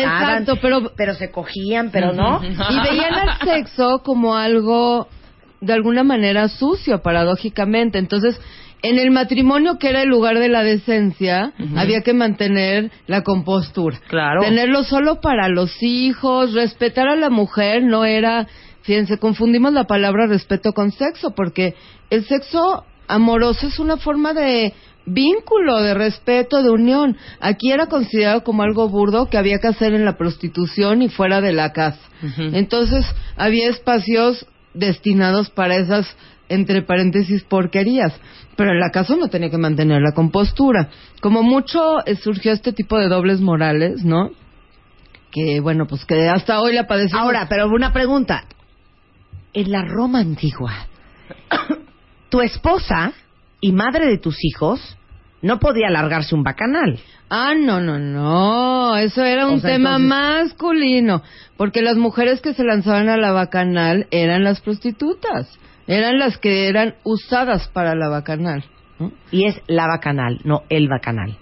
Exacto, 0.42 0.56
pero- 0.62 0.92
pero 0.96 1.14
se 1.14 1.30
cogían, 1.30 1.90
pero 1.90 2.12
no. 2.12 2.40
y 2.42 2.88
veían 2.88 3.14
al 3.14 3.38
sexo 3.46 4.00
como 4.04 4.36
algo 4.36 5.08
de 5.60 5.72
alguna 5.72 6.02
manera 6.04 6.48
sucio, 6.48 7.00
paradójicamente. 7.02 7.98
Entonces, 7.98 8.38
en 8.82 8.98
el 8.98 9.10
matrimonio, 9.10 9.78
que 9.78 9.88
era 9.88 10.02
el 10.02 10.08
lugar 10.10 10.38
de 10.38 10.50
la 10.50 10.62
decencia, 10.62 11.52
había 11.74 12.02
que 12.02 12.12
mantener 12.12 12.90
la 13.06 13.22
compostura. 13.22 13.98
Claro. 14.08 14.42
Tenerlo 14.42 14.84
solo 14.84 15.22
para 15.22 15.48
los 15.48 15.82
hijos, 15.82 16.52
respetar 16.52 17.08
a 17.08 17.16
la 17.16 17.30
mujer 17.30 17.82
no 17.82 18.04
era, 18.04 18.46
fíjense, 18.84 19.18
confundimos 19.18 19.72
la 19.72 19.84
palabra 19.84 20.26
respeto 20.26 20.72
con 20.72 20.92
sexo, 20.92 21.34
porque 21.34 21.74
el 22.10 22.24
sexo 22.24 22.84
amoroso 23.08 23.66
es 23.66 23.78
una 23.78 23.96
forma 23.96 24.32
de 24.32 24.72
vínculo, 25.06 25.80
de 25.80 25.94
respeto, 25.94 26.62
de 26.62 26.70
unión. 26.70 27.16
Aquí 27.40 27.72
era 27.72 27.86
considerado 27.86 28.44
como 28.44 28.62
algo 28.62 28.88
burdo 28.88 29.26
que 29.26 29.38
había 29.38 29.58
que 29.58 29.68
hacer 29.68 29.94
en 29.94 30.04
la 30.04 30.16
prostitución 30.16 31.02
y 31.02 31.08
fuera 31.08 31.40
de 31.40 31.52
la 31.52 31.72
casa. 31.72 32.00
Entonces, 32.38 33.04
había 33.36 33.68
espacios 33.68 34.46
destinados 34.72 35.50
para 35.50 35.76
esas, 35.76 36.16
entre 36.48 36.82
paréntesis, 36.82 37.42
porquerías. 37.44 38.14
Pero 38.56 38.70
en 38.70 38.80
la 38.80 38.90
casa 38.90 39.14
uno 39.14 39.28
tenía 39.28 39.50
que 39.50 39.58
mantener 39.58 40.00
la 40.00 40.12
compostura. 40.12 40.88
Como 41.20 41.42
mucho 41.42 42.04
eh, 42.06 42.16
surgió 42.16 42.52
este 42.52 42.72
tipo 42.72 42.98
de 42.98 43.08
dobles 43.08 43.40
morales, 43.40 44.04
¿no? 44.04 44.30
Que, 45.30 45.60
bueno, 45.60 45.86
pues 45.86 46.04
que 46.04 46.28
hasta 46.28 46.60
hoy 46.60 46.74
la 46.74 46.86
padecemos. 46.86 47.24
Ahora, 47.24 47.46
pero 47.48 47.66
una 47.66 47.92
pregunta. 47.92 48.44
En 49.54 49.70
la 49.70 49.82
Roma 49.84 50.18
antigua, 50.20 50.72
tu 52.28 52.40
esposa 52.40 53.12
y 53.60 53.72
madre 53.72 54.06
de 54.06 54.18
tus 54.18 54.36
hijos 54.44 54.96
no 55.42 55.58
podía 55.60 55.90
largarse 55.90 56.34
un 56.34 56.42
bacanal. 56.42 56.98
Ah, 57.30 57.54
no, 57.56 57.80
no, 57.80 57.98
no. 57.98 58.96
Eso 58.96 59.24
era 59.24 59.46
un 59.46 59.54
O 59.56 59.60
sea, 59.60 59.70
tema 59.70 59.96
entonces- 59.96 60.08
masculino. 60.08 61.22
Porque 61.56 61.82
las 61.82 61.96
mujeres 61.96 62.40
que 62.40 62.52
se 62.54 62.64
lanzaban 62.64 63.08
a 63.08 63.16
la 63.16 63.32
bacanal 63.32 64.06
eran 64.10 64.44
las 64.44 64.60
prostitutas. 64.60 65.58
Eran 65.86 66.18
las 66.18 66.38
que 66.38 66.68
eran 66.68 66.94
usadas 67.04 67.68
para 67.68 67.94
la 67.94 68.08
bacanal. 68.08 68.64
¿no? 68.98 69.12
Y 69.30 69.46
es 69.46 69.60
la 69.66 69.86
bacanal, 69.86 70.40
no 70.44 70.62
el 70.68 70.88
bacanal. 70.88 71.36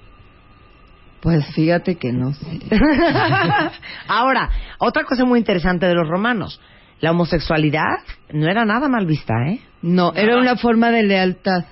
Pues 1.20 1.46
fíjate 1.54 1.96
que 1.96 2.12
no 2.12 2.32
sé. 2.34 2.60
Ahora, 4.08 4.50
otra 4.78 5.04
cosa 5.04 5.24
muy 5.24 5.38
interesante 5.38 5.86
de 5.86 5.94
los 5.94 6.08
romanos. 6.08 6.60
La 7.02 7.10
homosexualidad 7.10 7.98
no 8.32 8.48
era 8.48 8.64
nada 8.64 8.88
mal 8.88 9.06
vista, 9.06 9.34
¿eh? 9.48 9.60
No, 9.82 10.14
era 10.14 10.38
una 10.38 10.56
forma 10.56 10.92
de 10.92 11.02
lealtad. 11.02 11.64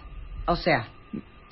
O 0.46 0.56
sea, 0.56 0.88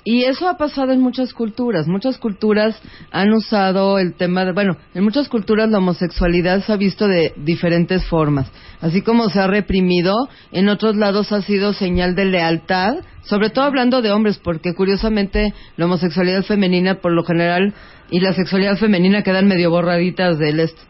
Y 0.03 0.25
eso 0.25 0.49
ha 0.49 0.57
pasado 0.57 0.91
en 0.91 0.99
muchas 0.99 1.33
culturas. 1.33 1.87
Muchas 1.87 2.17
culturas 2.17 2.77
han 3.11 3.31
usado 3.31 3.97
el 3.97 4.15
tema 4.15 4.43
de, 4.43 4.51
bueno, 4.51 4.75
en 4.93 5.03
muchas 5.05 5.29
culturas 5.29 5.69
la 5.69 5.77
homosexualidad 5.77 6.61
se 6.61 6.73
ha 6.73 6.75
visto 6.75 7.07
de 7.07 7.33
diferentes 7.37 8.05
formas. 8.05 8.51
Así 8.81 9.01
como 9.01 9.29
se 9.29 9.39
ha 9.39 9.47
reprimido, 9.47 10.27
en 10.51 10.67
otros 10.67 10.97
lados 10.97 11.31
ha 11.31 11.41
sido 11.41 11.71
señal 11.71 12.15
de 12.15 12.25
lealtad, 12.25 12.95
sobre 13.21 13.49
todo 13.49 13.63
hablando 13.63 14.01
de 14.01 14.11
hombres, 14.11 14.39
porque 14.39 14.73
curiosamente 14.73 15.53
la 15.77 15.85
homosexualidad 15.85 16.43
femenina 16.43 16.95
por 16.95 17.13
lo 17.13 17.23
general 17.23 17.73
y 18.11 18.19
la 18.19 18.33
sexualidad 18.33 18.75
femenina 18.75 19.23
quedan 19.23 19.47
medio 19.47 19.69
borraditas 19.69 20.37
del 20.37 20.59
esto. 20.59 20.81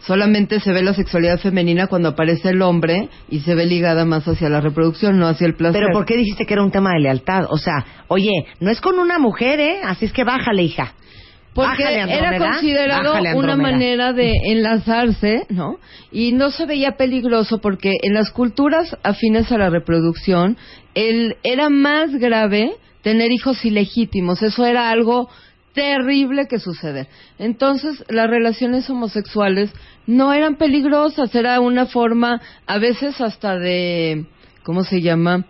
Solamente 0.00 0.60
se 0.60 0.72
ve 0.72 0.82
la 0.82 0.94
sexualidad 0.94 1.38
femenina 1.38 1.86
cuando 1.88 2.10
aparece 2.10 2.50
el 2.50 2.62
hombre 2.62 3.08
y 3.28 3.40
se 3.40 3.54
ve 3.54 3.66
ligada 3.66 4.04
más 4.04 4.26
hacia 4.26 4.48
la 4.48 4.60
reproducción, 4.60 5.18
no 5.18 5.26
hacia 5.26 5.46
el 5.46 5.54
placer. 5.54 5.80
pero 5.80 5.92
¿por 5.92 6.06
qué 6.06 6.16
dijiste 6.16 6.46
que 6.46 6.54
era 6.54 6.62
un 6.62 6.70
tema 6.70 6.92
de 6.94 7.00
lealtad? 7.00 7.46
O 7.50 7.58
sea, 7.58 7.84
oye, 8.08 8.46
no 8.60 8.70
es 8.70 8.80
con 8.80 8.98
una 8.98 9.18
mujer, 9.18 9.60
¿eh? 9.60 9.80
Así 9.84 10.04
es 10.04 10.12
que 10.12 10.24
bájale, 10.24 10.62
hija. 10.62 10.94
Porque 11.54 11.82
Bájale, 11.82 12.16
era 12.16 12.38
considerado 12.38 13.10
Bájale, 13.10 13.34
una 13.34 13.56
manera 13.56 14.12
de 14.12 14.32
enlazarse, 14.44 15.46
¿no? 15.48 15.78
Y 16.12 16.30
no 16.32 16.50
se 16.50 16.66
veía 16.66 16.92
peligroso 16.92 17.58
porque 17.60 17.96
en 18.02 18.14
las 18.14 18.30
culturas 18.30 18.96
afines 19.02 19.50
a 19.50 19.58
la 19.58 19.68
reproducción 19.68 20.56
el, 20.94 21.36
era 21.42 21.68
más 21.68 22.12
grave 22.12 22.74
tener 23.02 23.32
hijos 23.32 23.64
ilegítimos. 23.64 24.42
Eso 24.42 24.66
era 24.66 24.90
algo 24.90 25.28
terrible 25.74 26.46
que 26.48 26.58
suceder. 26.58 27.08
Entonces, 27.38 28.04
las 28.08 28.28
relaciones 28.28 28.88
homosexuales 28.90 29.70
no 30.06 30.32
eran 30.32 30.56
peligrosas, 30.56 31.34
era 31.34 31.60
una 31.60 31.86
forma 31.86 32.40
a 32.66 32.78
veces 32.78 33.20
hasta 33.20 33.58
de 33.58 34.26
¿cómo 34.62 34.84
se 34.84 35.00
llama? 35.00 35.44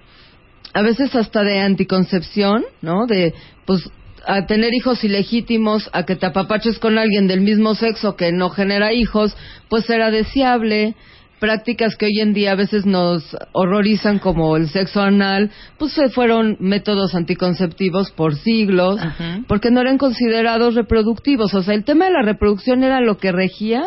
a 0.74 0.82
veces 0.82 1.14
hasta 1.14 1.42
de 1.42 1.60
anticoncepción, 1.60 2.64
¿no? 2.82 3.06
De, 3.06 3.34
pues, 3.66 3.90
a 4.26 4.46
tener 4.46 4.74
hijos 4.74 5.02
ilegítimos, 5.04 5.88
a 5.92 6.04
que 6.04 6.16
te 6.16 6.26
apapaches 6.26 6.78
con 6.78 6.98
alguien 6.98 7.26
del 7.26 7.40
mismo 7.40 7.74
sexo 7.74 8.16
que 8.16 8.32
no 8.32 8.50
genera 8.50 8.92
hijos, 8.92 9.36
pues 9.68 9.88
era 9.88 10.10
deseable. 10.10 10.94
Prácticas 11.40 11.96
que 11.96 12.06
hoy 12.06 12.20
en 12.20 12.34
día 12.34 12.52
a 12.52 12.56
veces 12.56 12.84
nos 12.84 13.36
horrorizan 13.52 14.18
como 14.18 14.56
el 14.56 14.68
sexo 14.68 15.00
anal, 15.00 15.50
pues 15.78 15.92
se 15.92 16.08
fueron 16.08 16.56
métodos 16.58 17.14
anticonceptivos 17.14 18.10
por 18.10 18.34
siglos, 18.34 19.00
porque 19.46 19.70
no 19.70 19.80
eran 19.80 19.98
considerados 19.98 20.74
reproductivos. 20.74 21.54
O 21.54 21.62
sea, 21.62 21.74
el 21.74 21.84
tema 21.84 22.06
de 22.06 22.12
la 22.12 22.22
reproducción 22.22 22.82
era 22.82 23.00
lo 23.00 23.18
que 23.18 23.32
regía 23.32 23.84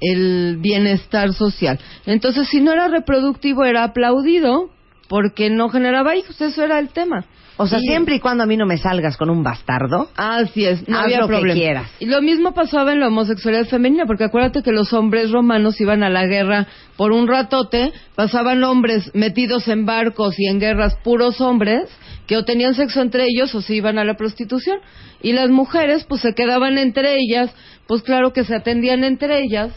el 0.00 0.58
bienestar 0.60 1.32
social. 1.32 1.78
Entonces, 2.06 2.48
si 2.48 2.60
no 2.60 2.72
era 2.72 2.88
reproductivo, 2.88 3.64
era 3.64 3.84
aplaudido 3.84 4.70
porque 5.08 5.50
no 5.50 5.68
generaba 5.68 6.14
hijos. 6.16 6.40
Eso 6.40 6.62
era 6.62 6.78
el 6.78 6.90
tema. 6.90 7.24
O 7.60 7.66
sea, 7.66 7.80
siempre 7.80 8.14
y 8.14 8.20
cuando 8.20 8.44
a 8.44 8.46
mí 8.46 8.56
no 8.56 8.66
me 8.66 8.78
salgas 8.78 9.16
con 9.16 9.30
un 9.30 9.42
bastardo. 9.42 10.08
Así 10.16 10.64
es, 10.64 10.88
no 10.88 10.96
Haz 10.96 11.04
había 11.06 11.18
lo 11.18 11.26
que 11.26 11.34
problema. 11.34 11.54
quieras. 11.58 11.90
Y 11.98 12.06
lo 12.06 12.22
mismo 12.22 12.54
pasaba 12.54 12.92
en 12.92 13.00
la 13.00 13.08
homosexualidad 13.08 13.66
femenina, 13.66 14.06
porque 14.06 14.22
acuérdate 14.22 14.62
que 14.62 14.70
los 14.70 14.92
hombres 14.92 15.32
romanos 15.32 15.80
iban 15.80 16.04
a 16.04 16.08
la 16.08 16.24
guerra 16.26 16.68
por 16.96 17.10
un 17.10 17.26
ratote, 17.26 17.92
pasaban 18.14 18.62
hombres 18.62 19.10
metidos 19.12 19.66
en 19.66 19.86
barcos 19.86 20.38
y 20.38 20.46
en 20.46 20.60
guerras 20.60 20.96
puros 21.02 21.40
hombres, 21.40 21.90
que 22.28 22.36
o 22.36 22.44
tenían 22.44 22.74
sexo 22.74 23.00
entre 23.02 23.24
ellos 23.24 23.52
o 23.56 23.60
se 23.60 23.74
iban 23.74 23.98
a 23.98 24.04
la 24.04 24.14
prostitución. 24.14 24.78
Y 25.20 25.32
las 25.32 25.50
mujeres, 25.50 26.04
pues 26.08 26.20
se 26.20 26.34
quedaban 26.34 26.78
entre 26.78 27.16
ellas, 27.16 27.52
pues 27.88 28.02
claro 28.02 28.32
que 28.32 28.44
se 28.44 28.54
atendían 28.54 29.02
entre 29.02 29.40
ellas, 29.40 29.72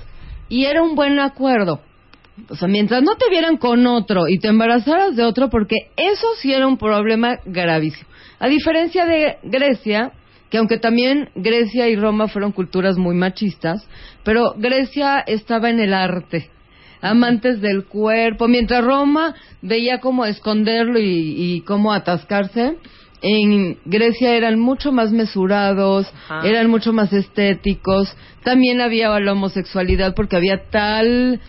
y 0.49 0.65
era 0.65 0.83
un 0.83 0.93
buen 0.93 1.17
acuerdo. 1.17 1.81
O 2.49 2.55
sea, 2.55 2.67
mientras 2.67 3.03
no 3.03 3.15
te 3.15 3.29
vieran 3.29 3.57
con 3.57 3.85
otro 3.87 4.27
y 4.27 4.39
te 4.39 4.47
embarazaras 4.47 5.15
de 5.15 5.23
otro, 5.23 5.49
porque 5.49 5.89
eso 5.97 6.27
sí 6.39 6.53
era 6.53 6.67
un 6.67 6.77
problema 6.77 7.39
gravísimo. 7.45 8.09
A 8.39 8.47
diferencia 8.47 9.05
de 9.05 9.37
Grecia, 9.43 10.11
que 10.49 10.57
aunque 10.57 10.77
también 10.77 11.29
Grecia 11.35 11.87
y 11.89 11.95
Roma 11.95 12.27
fueron 12.27 12.51
culturas 12.51 12.97
muy 12.97 13.15
machistas, 13.15 13.87
pero 14.23 14.53
Grecia 14.57 15.19
estaba 15.19 15.69
en 15.69 15.79
el 15.79 15.93
arte, 15.93 16.49
amantes 17.01 17.61
del 17.61 17.85
cuerpo, 17.85 18.47
mientras 18.47 18.83
Roma 18.83 19.35
veía 19.61 19.99
cómo 19.99 20.25
esconderlo 20.25 20.99
y, 20.99 21.35
y 21.37 21.61
cómo 21.61 21.93
atascarse. 21.93 22.77
En 23.23 23.77
Grecia 23.85 24.35
eran 24.35 24.59
mucho 24.59 24.91
más 24.91 25.11
mesurados, 25.11 26.11
Ajá. 26.27 26.47
eran 26.47 26.69
mucho 26.69 26.91
más 26.91 27.13
estéticos. 27.13 28.15
También 28.43 28.81
había 28.81 29.19
la 29.19 29.33
homosexualidad 29.33 30.15
porque 30.15 30.37
había 30.37 30.63
tal 30.71 31.39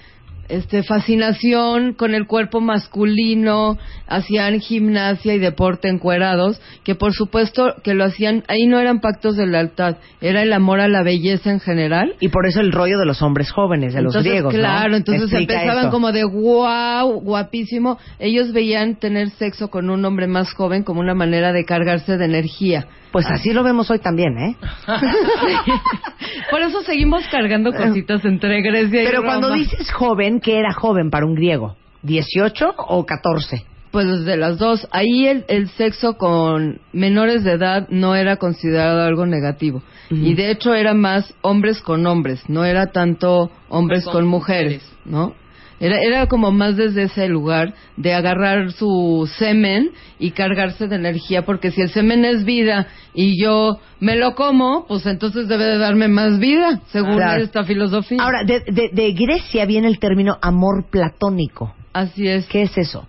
este 0.49 0.83
fascinación 0.83 1.95
con 1.95 2.15
el 2.15 2.27
cuerpo 2.27 2.61
masculino, 2.61 3.79
hacían 4.07 4.61
gimnasia 4.61 5.35
y 5.35 5.39
deporte 5.39 5.89
encuerados, 5.89 6.61
que 6.85 6.95
por 6.95 7.13
supuesto 7.15 7.75
que 7.83 7.95
lo 7.95 8.05
hacían, 8.05 8.45
ahí 8.49 8.67
no 8.67 8.79
eran 8.79 9.01
pactos 9.01 9.37
de 9.37 9.47
lealtad, 9.47 9.97
era 10.21 10.43
el 10.43 10.53
amor 10.53 10.81
a 10.81 10.89
la 10.89 11.03
belleza 11.03 11.51
en 11.51 11.61
general. 11.61 12.15
Y 12.21 12.29
por 12.29 12.47
eso 12.47 12.61
el 12.61 12.73
rollo 12.73 12.99
de 12.99 13.07
los 13.07 13.23
hombres 13.23 13.51
jóvenes, 13.51 13.95
de 13.95 14.03
los 14.03 14.17
griegos, 14.17 14.53
¿no? 14.53 14.59
Claro, 14.59 14.97
entonces 14.97 15.33
empezaban 15.33 15.85
eso. 15.85 15.91
como 15.91 16.13
de 16.13 16.25
wow, 16.25 17.21
guapísimo. 17.21 17.99
Ellos 18.19 18.53
veían 18.53 18.97
tener 18.97 19.31
sexo 19.31 19.69
con 19.69 19.91
un 19.91 20.05
hombre 20.05 20.27
más 20.27 20.53
joven 20.53 20.83
como 20.83 21.01
una 21.01 21.15
manera 21.15 21.53
de 21.53 21.65
cargarse 21.65 22.17
de 22.17 22.25
energía. 22.25 22.87
Pues 23.13 23.27
así 23.31 23.53
lo 23.53 23.63
vemos 23.63 23.91
hoy 23.91 23.99
también, 23.99 24.39
¿eh? 24.39 24.57
Por 26.51 26.63
eso 26.63 26.83
seguimos 26.83 27.23
cargando 27.31 27.73
cositas 27.73 28.25
entre 28.25 28.63
Grecia 28.63 29.03
y 29.03 29.07
Pero 29.07 29.23
cuando 29.23 29.53
dices 29.53 29.93
joven, 29.93 30.41
¿qué 30.41 30.59
era 30.59 30.73
joven 30.73 31.11
para 31.11 31.27
un 31.27 31.35
griego? 31.35 31.77
¿18 32.05 32.75
o 32.77 33.07
14? 33.07 33.65
Pues 33.91 34.07
desde 34.07 34.39
las 34.39 34.57
dos. 34.59 34.89
Ahí 34.91 35.27
el, 35.27 35.45
el 35.49 35.69
sexo 35.69 36.17
con 36.17 36.81
menores 36.95 37.45
de 37.45 37.53
edad 37.53 37.87
no 37.91 38.15
era 38.15 38.37
considerado 38.37 39.03
algo 39.03 39.27
negativo. 39.27 39.83
Y 40.11 40.35
de 40.35 40.51
hecho 40.51 40.75
era 40.75 40.95
más 40.95 41.35
hombres 41.41 41.81
con 41.81 42.07
hombres, 42.07 42.49
no 42.49 42.65
era 42.65 42.87
tanto 42.93 43.51
hombres 43.69 44.05
con, 44.05 44.27
mujeres, 44.27 44.83
¿no? 45.05 45.35
Era, 45.83 46.01
era 46.01 46.27
como 46.29 46.53
más 46.53 46.77
desde 46.77 47.03
ese 47.03 47.29
lugar 47.29 47.75
de 47.97 48.15
agarrar 48.15 48.71
su 48.73 49.29
semen 49.37 49.91
y 50.19 50.31
cargarse 50.31 50.87
de 50.87 50.95
energía, 50.97 51.45
porque 51.45 51.73
si 51.73 51.81
el 51.83 51.91
semen 51.91 52.25
es 52.25 52.45
vida 52.45 52.87
y 53.15 53.43
yo 53.43 53.79
me 54.01 54.15
lo 54.17 54.35
como, 54.37 54.87
pues 54.87 55.05
entonces 55.07 55.49
debe 55.49 55.65
de 55.65 55.79
darme 55.79 56.07
más 56.09 56.39
vida, 56.39 56.81
según 56.93 57.17
Claro. 57.17 57.43
esta 57.43 57.65
filosofía. 57.65 58.19
Ahora, 58.23 58.45
de, 58.45 58.61
de- 58.61 58.91
de 58.93 59.13
Grecia 59.13 59.67
viene 59.67 59.89
el 59.89 59.99
término 59.99 60.39
amor 60.41 60.85
platónico. 60.89 61.75
Así 61.93 62.27
es. 62.29 62.47
¿Qué 62.47 62.63
es 62.63 62.79
eso? 62.79 63.07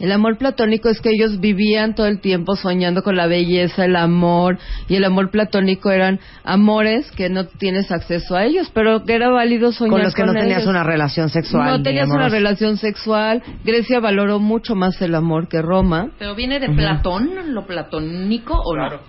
El 0.00 0.10
amor 0.10 0.38
platónico 0.38 0.88
es 0.88 1.00
que 1.00 1.10
ellos 1.10 1.38
vivían 1.38 1.94
todo 1.94 2.08
el 2.08 2.20
tiempo 2.20 2.56
soñando 2.56 3.02
con 3.02 3.16
la 3.16 3.26
belleza, 3.28 3.84
el 3.84 3.94
amor, 3.94 4.58
y 4.88 4.96
el 4.96 5.04
amor 5.04 5.30
platónico 5.30 5.90
eran 5.90 6.18
amores 6.42 7.10
que 7.12 7.28
no 7.28 7.46
tienes 7.46 7.92
acceso 7.92 8.34
a 8.34 8.44
ellos, 8.44 8.70
pero 8.74 9.04
que 9.04 9.14
era 9.14 9.30
válido 9.30 9.70
soñar 9.70 9.92
Con 9.92 10.02
los 10.02 10.14
que 10.14 10.24
no 10.24 10.32
tenías 10.32 10.58
ellos. 10.58 10.70
una 10.70 10.82
relación 10.82 11.28
sexual. 11.28 11.70
No 11.70 11.82
tenías 11.82 12.08
una 12.08 12.28
relación 12.28 12.76
sexual. 12.76 13.42
Grecia 13.64 14.00
valoró 14.00 14.40
mucho 14.40 14.74
más 14.74 15.00
el 15.00 15.14
amor 15.14 15.48
que 15.48 15.62
Roma. 15.62 16.10
¿Pero 16.18 16.34
viene 16.34 16.58
de 16.58 16.70
Platón, 16.70 17.54
lo 17.54 17.64
platónico 17.64 18.54
o 18.54 18.76
no? 18.76 19.00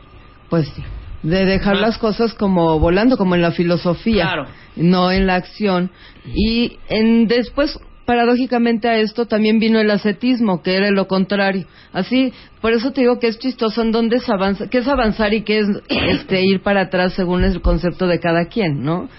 Pues 0.49 0.67
sí. 0.69 0.83
De 1.23 1.45
dejar 1.45 1.77
las 1.77 1.97
cosas 1.97 2.35
como 2.35 2.79
volando, 2.79 3.17
como 3.17 3.33
en 3.33 3.41
la 3.41 3.51
filosofía. 3.51 4.25
Claro. 4.25 4.45
No 4.75 5.11
en 5.11 5.25
la 5.25 5.35
acción. 5.35 5.89
Y 6.25 6.77
en 6.89 7.27
después, 7.27 7.79
paradójicamente 8.05 8.87
a 8.87 8.97
esto 8.97 9.25
también 9.25 9.59
vino 9.59 9.79
el 9.79 9.91
ascetismo, 9.91 10.61
que 10.61 10.75
era 10.75 10.91
lo 10.91 11.07
contrario. 11.07 11.65
Así, 11.91 12.33
por 12.61 12.73
eso 12.73 12.91
te 12.91 13.01
digo 13.01 13.19
que 13.19 13.27
es 13.27 13.39
chistoso 13.39 13.81
en 13.81 13.91
dónde 13.91 14.17
es 14.17 14.29
avanza, 14.29 14.69
qué 14.69 14.79
es 14.79 14.87
avanzar 14.87 15.33
y 15.33 15.41
qué 15.41 15.59
es 15.59 15.67
este 15.89 16.43
ir 16.43 16.61
para 16.61 16.81
atrás 16.81 17.13
según 17.13 17.43
el 17.43 17.61
concepto 17.61 18.07
de 18.07 18.19
cada 18.19 18.45
quien, 18.45 18.83
¿no? 18.83 19.09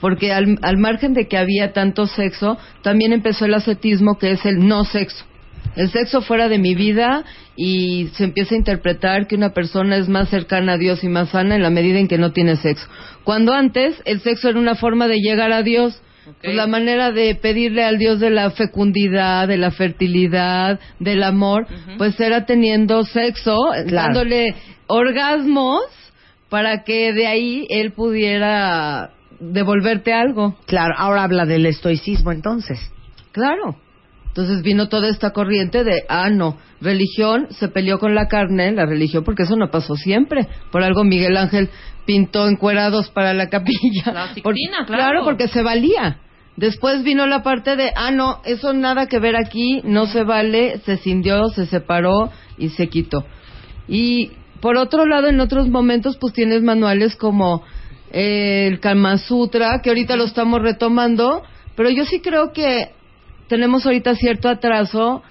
Porque 0.00 0.32
al, 0.32 0.58
al 0.62 0.76
margen 0.76 1.14
de 1.14 1.28
que 1.28 1.38
había 1.38 1.72
tanto 1.72 2.06
sexo, 2.06 2.58
también 2.82 3.12
empezó 3.12 3.46
el 3.46 3.54
ascetismo, 3.54 4.18
que 4.18 4.32
es 4.32 4.44
el 4.44 4.66
no 4.66 4.84
sexo. 4.84 5.24
El 5.76 5.90
sexo 5.90 6.20
fuera 6.20 6.48
de 6.48 6.58
mi 6.58 6.74
vida 6.74 7.24
y 7.56 8.08
se 8.14 8.24
empieza 8.24 8.54
a 8.54 8.58
interpretar 8.58 9.26
que 9.26 9.34
una 9.34 9.50
persona 9.50 9.96
es 9.96 10.08
más 10.08 10.28
cercana 10.28 10.74
a 10.74 10.78
Dios 10.78 11.02
y 11.02 11.08
más 11.08 11.30
sana 11.30 11.56
en 11.56 11.62
la 11.62 11.70
medida 11.70 11.98
en 11.98 12.06
que 12.06 12.18
no 12.18 12.32
tiene 12.32 12.56
sexo. 12.56 12.86
Cuando 13.24 13.52
antes 13.52 14.00
el 14.04 14.20
sexo 14.20 14.50
era 14.50 14.58
una 14.58 14.74
forma 14.74 15.08
de 15.08 15.18
llegar 15.18 15.52
a 15.52 15.62
Dios, 15.62 16.00
pues 16.40 16.54
la 16.54 16.66
manera 16.66 17.10
de 17.12 17.34
pedirle 17.34 17.84
al 17.84 17.98
Dios 17.98 18.20
de 18.20 18.30
la 18.30 18.50
fecundidad, 18.50 19.48
de 19.48 19.56
la 19.56 19.70
fertilidad, 19.70 20.80
del 20.98 21.22
amor, 21.22 21.66
pues 21.98 22.18
era 22.20 22.46
teniendo 22.46 23.04
sexo, 23.04 23.56
Claro. 23.86 24.14
dándole 24.14 24.54
orgasmos 24.86 25.82
para 26.48 26.84
que 26.84 27.12
de 27.12 27.26
ahí 27.26 27.66
él 27.70 27.92
pudiera 27.92 29.10
devolverte 29.40 30.12
algo. 30.12 30.56
Claro, 30.66 30.94
ahora 30.96 31.24
habla 31.24 31.44
del 31.46 31.66
estoicismo 31.66 32.32
entonces. 32.32 32.78
Claro. 33.32 33.76
Entonces 34.36 34.62
vino 34.62 34.88
toda 34.88 35.08
esta 35.10 35.30
corriente 35.30 35.84
de, 35.84 36.02
ah, 36.08 36.28
no, 36.28 36.58
religión 36.80 37.46
se 37.50 37.68
peleó 37.68 38.00
con 38.00 38.16
la 38.16 38.26
carne, 38.26 38.72
la 38.72 38.84
religión, 38.84 39.22
porque 39.22 39.44
eso 39.44 39.54
no 39.54 39.70
pasó 39.70 39.94
siempre. 39.94 40.48
Por 40.72 40.82
algo 40.82 41.04
Miguel 41.04 41.36
Ángel 41.36 41.70
pintó 42.04 42.48
encuerados 42.48 43.10
para 43.10 43.32
la 43.32 43.48
capilla. 43.48 44.12
La 44.12 44.34
Sixtina, 44.34 44.78
Por- 44.78 44.86
claro. 44.86 45.02
Claro, 45.04 45.24
porque 45.24 45.46
se 45.46 45.62
valía. 45.62 46.18
Después 46.56 47.04
vino 47.04 47.28
la 47.28 47.44
parte 47.44 47.76
de, 47.76 47.92
ah, 47.94 48.10
no, 48.10 48.40
eso 48.44 48.72
nada 48.72 49.06
que 49.06 49.20
ver 49.20 49.36
aquí, 49.36 49.80
no 49.84 50.06
se 50.06 50.24
vale, 50.24 50.78
se 50.84 50.96
cindió, 50.96 51.46
se 51.50 51.66
separó 51.66 52.32
y 52.58 52.70
se 52.70 52.88
quitó. 52.88 53.24
Y 53.86 54.32
por 54.60 54.76
otro 54.78 55.06
lado, 55.06 55.28
en 55.28 55.38
otros 55.38 55.68
momentos, 55.68 56.16
pues 56.16 56.32
tienes 56.32 56.60
manuales 56.60 57.14
como 57.14 57.62
eh, 58.10 58.66
el 58.68 58.80
Kama 58.80 59.16
Sutra, 59.18 59.80
que 59.80 59.90
ahorita 59.90 60.16
lo 60.16 60.24
estamos 60.24 60.60
retomando, 60.60 61.44
pero 61.76 61.88
yo 61.88 62.04
sí 62.04 62.18
creo 62.20 62.52
que 62.52 62.90
tenemos 63.54 63.86
ahorita 63.86 64.16
cierto 64.16 64.48
atraso 64.48 65.22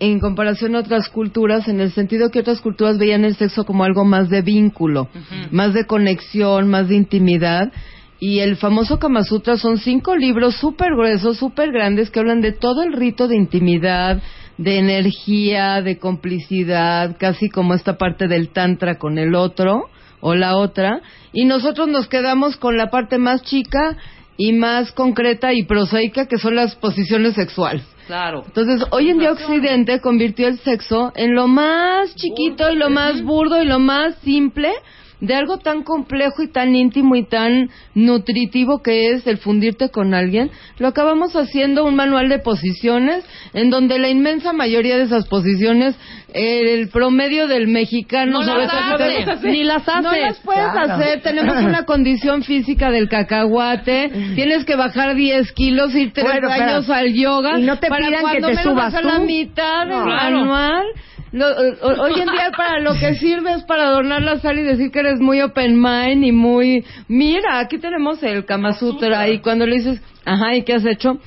en 0.00 0.20
comparación 0.20 0.76
a 0.76 0.80
otras 0.80 1.08
culturas, 1.08 1.66
en 1.66 1.80
el 1.80 1.92
sentido 1.92 2.30
que 2.30 2.40
otras 2.40 2.60
culturas 2.60 2.98
veían 2.98 3.24
el 3.24 3.36
sexo 3.36 3.64
como 3.64 3.84
algo 3.84 4.04
más 4.04 4.28
de 4.28 4.42
vínculo, 4.42 5.08
más 5.50 5.72
de 5.72 5.86
conexión, 5.86 6.68
más 6.68 6.90
de 6.90 6.96
intimidad. 6.96 7.72
Y 8.18 8.40
el 8.40 8.56
famoso 8.56 8.98
Kama 8.98 9.24
Sutra 9.24 9.56
son 9.56 9.78
cinco 9.78 10.14
libros 10.14 10.56
súper 10.56 10.90
gruesos, 10.94 11.38
súper 11.38 11.72
grandes, 11.72 12.10
que 12.10 12.20
hablan 12.20 12.42
de 12.42 12.52
todo 12.52 12.82
el 12.82 12.92
rito 12.92 13.28
de 13.28 13.36
intimidad, 13.36 14.22
de 14.58 14.76
energía, 14.76 15.80
de 15.80 15.96
complicidad, 15.96 17.16
casi 17.18 17.48
como 17.48 17.72
esta 17.72 17.96
parte 17.96 18.28
del 18.28 18.50
Tantra 18.50 18.98
con 18.98 19.16
el 19.16 19.34
otro 19.34 19.88
o 20.20 20.34
la 20.34 20.58
otra. 20.58 21.00
Y 21.32 21.46
nosotros 21.46 21.88
nos 21.88 22.08
quedamos 22.08 22.58
con 22.58 22.76
la 22.76 22.90
parte 22.90 23.16
más 23.16 23.40
chica 23.40 23.96
y 24.42 24.54
más 24.54 24.90
concreta 24.92 25.52
y 25.52 25.64
prosaica, 25.64 26.24
que 26.24 26.38
son 26.38 26.54
las 26.54 26.74
posiciones 26.74 27.34
sexuales. 27.34 27.84
Claro. 28.06 28.42
Entonces, 28.46 28.88
hoy 28.90 29.10
en 29.10 29.18
día 29.18 29.32
Occidente 29.32 30.00
convirtió 30.00 30.48
el 30.48 30.58
sexo 30.60 31.12
en 31.14 31.34
lo 31.34 31.46
más 31.46 32.16
chiquito 32.16 32.72
y 32.72 32.76
lo 32.76 32.88
más 32.88 33.22
burdo 33.22 33.60
y 33.60 33.66
lo 33.66 33.78
más 33.78 34.14
simple 34.24 34.72
de 35.20 35.34
algo 35.34 35.58
tan 35.58 35.82
complejo 35.82 36.42
y 36.42 36.48
tan 36.48 36.74
íntimo 36.74 37.14
y 37.16 37.24
tan 37.24 37.68
nutritivo 37.94 38.82
que 38.82 39.10
es 39.12 39.26
el 39.26 39.38
fundirte 39.38 39.90
con 39.90 40.14
alguien. 40.14 40.50
Lo 40.78 40.88
acabamos 40.88 41.34
haciendo 41.36 41.84
un 41.84 41.94
manual 41.94 42.28
de 42.28 42.38
posiciones 42.38 43.24
en 43.52 43.70
donde 43.70 43.98
la 43.98 44.08
inmensa 44.08 44.52
mayoría 44.52 44.96
de 44.96 45.04
esas 45.04 45.26
posiciones, 45.26 45.94
eh, 46.32 46.74
el 46.74 46.88
promedio 46.88 47.48
del 47.48 47.66
mexicano 47.68 48.40
No 48.40 48.44
sobre 48.44 48.64
las 48.66 48.74
hace. 48.74 49.48
Ni 49.50 49.64
las 49.64 49.88
hace. 49.88 50.02
No 50.02 50.12
las 50.16 50.38
puedes 50.40 50.70
Claro. 50.72 50.94
hacer. 50.94 51.20
Tenemos 51.22 51.56
una 51.56 51.84
condición 51.84 52.42
física 52.42 52.90
del 52.90 53.08
cacahuate. 53.08 54.10
Tienes 54.34 54.64
que 54.64 54.76
bajar 54.76 55.14
10 55.14 55.52
kilos, 55.52 55.94
ir 55.94 56.12
tres 56.12 56.24
Bueno, 56.26 56.48
pero- 56.50 56.64
años 56.70 56.88
al 56.90 57.12
yoga. 57.12 57.58
y 57.58 57.62
no 57.62 57.78
te 57.78 57.88
para 57.88 58.06
pidan 58.06 58.20
cuando 58.22 58.48
que 58.48 58.54
te 58.54 58.60
menos 58.60 58.72
subas 58.72 58.94
a 58.94 59.02
la 59.02 59.18
mitad 59.18 59.80
del 59.86 59.98
No. 59.98 60.06
manual. 60.06 60.84
Lo- 60.86 61.19
o- 61.32 62.02
hoy 62.02 62.20
en 62.20 62.28
día 62.30 62.50
para 62.56 62.80
lo 62.80 62.94
que 62.94 63.14
sirve 63.14 63.52
es 63.52 63.62
para 63.64 63.84
adornar 63.88 64.22
la 64.22 64.38
sala 64.40 64.60
y 64.60 64.64
decir 64.64 64.90
que 64.90 65.00
eres 65.00 65.20
muy 65.20 65.40
open 65.40 65.80
mind 65.80 66.24
y 66.24 66.32
muy 66.32 66.84
mira 67.08 67.58
aquí 67.60 67.78
tenemos 67.78 68.22
el 68.22 68.44
Kama 68.44 68.72
Sutra. 68.72 69.28
Y 69.28 69.38
cuando 69.40 69.66
le 69.66 69.76
dices 69.76 70.02
ajá 70.24 70.54
y 70.56 70.62
qué 70.64 70.74
has 70.74 70.84
hecho 70.84 71.18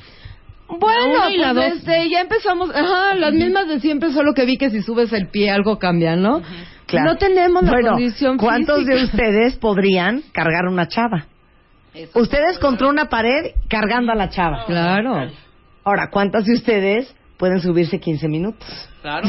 bueno 0.67 1.29
y 1.29 1.37
pues, 1.53 1.73
este, 1.75 2.09
ya 2.09 2.21
empezamos 2.21 2.69
ajá 2.73 3.15
las 3.15 3.33
mismas 3.33 3.67
de 3.67 3.79
siempre 3.79 4.11
solo 4.11 4.33
que 4.33 4.45
vi 4.45 4.57
que 4.57 4.69
si 4.71 4.81
subes 4.81 5.11
el 5.13 5.27
pie 5.29 5.51
algo 5.51 5.77
cambia 5.79 6.15
no 6.15 6.41
Claro. 6.87 7.11
no 7.13 7.17
tenemos 7.17 7.63
la 7.63 7.71
bueno, 7.71 7.91
condición 7.91 8.37
¿cuántos 8.37 8.79
física. 8.79 8.95
de 8.97 9.03
ustedes 9.05 9.55
podrían 9.57 10.21
cargar 10.33 10.65
una 10.67 10.87
chava? 10.87 11.25
Ustedes 12.13 12.59
contra 12.59 12.87
una 12.87 13.05
pared 13.07 13.51
cargando 13.69 14.11
a 14.11 14.15
la 14.15 14.29
chava. 14.29 14.65
claro. 14.65 15.31
Ahora, 15.85 16.09
¿cuántas 16.11 16.45
de 16.45 16.53
ustedes 16.53 17.13
pueden 17.43 17.59
subirse 17.59 17.99
15 17.99 18.29
minutos? 18.29 18.65
Claro. 19.01 19.27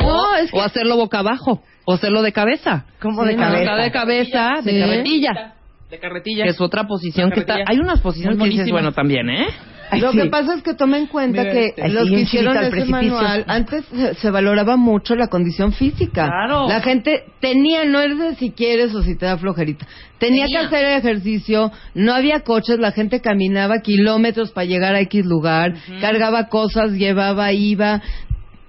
no 0.00 0.36
es 0.42 0.50
que 0.50 0.58
O 0.58 0.60
hacerlo 0.60 0.96
boca 0.96 1.20
abajo. 1.20 1.62
O 1.84 1.92
hacerlo 1.92 2.22
de 2.22 2.32
cabeza. 2.32 2.84
¿Cómo 3.00 3.24
de 3.24 3.36
cabeza? 3.36 3.76
de 3.76 3.92
cabeza 3.92 4.54
De 4.64 4.80
carretilla. 4.80 5.54
De 5.88 6.00
carretilla. 6.00 6.42
Que 6.42 6.50
es 6.50 6.60
otra 6.60 6.88
posición 6.88 7.30
que 7.30 7.38
está... 7.38 7.58
Hay 7.64 7.78
unas 7.78 8.00
posiciones 8.00 8.36
Muy 8.38 8.48
que 8.48 8.56
dices, 8.56 8.72
bueno, 8.72 8.90
también, 8.90 9.30
¿eh? 9.30 9.46
Ay, 9.90 10.00
Lo 10.00 10.12
sí. 10.12 10.18
que 10.18 10.26
pasa 10.26 10.54
es 10.54 10.62
que 10.62 10.74
toma 10.74 10.98
en 10.98 11.06
cuenta 11.06 11.40
Mira 11.42 11.52
que 11.52 11.66
este. 11.66 11.88
Los 11.88 12.08
que 12.08 12.20
hicieron 12.20 12.56
ese 12.56 12.84
manual, 12.86 13.44
antes 13.48 13.84
se, 13.86 14.14
se 14.14 14.30
valoraba 14.30 14.76
mucho 14.76 15.14
la 15.14 15.28
condición 15.28 15.72
física. 15.72 16.26
Claro. 16.26 16.68
La 16.68 16.80
gente 16.80 17.24
tenía, 17.40 17.84
no 17.84 18.00
es 18.00 18.18
de 18.18 18.34
si 18.36 18.50
quieres 18.50 18.94
o 18.94 19.02
si 19.02 19.16
te 19.16 19.26
da 19.26 19.38
flojerita, 19.38 19.86
tenía, 20.18 20.46
Tenía. 20.46 20.60
que 20.60 20.66
hacer 20.66 20.84
ejercicio, 20.98 21.70
no 21.94 22.12
había 22.14 22.40
coches, 22.40 22.78
la 22.78 22.92
gente 22.92 23.20
caminaba 23.20 23.78
kilómetros 23.80 24.50
para 24.52 24.64
llegar 24.66 24.94
a 24.94 25.00
X 25.00 25.24
lugar, 25.24 25.74
cargaba 26.00 26.48
cosas, 26.48 26.92
llevaba, 26.92 27.52
iba. 27.52 28.02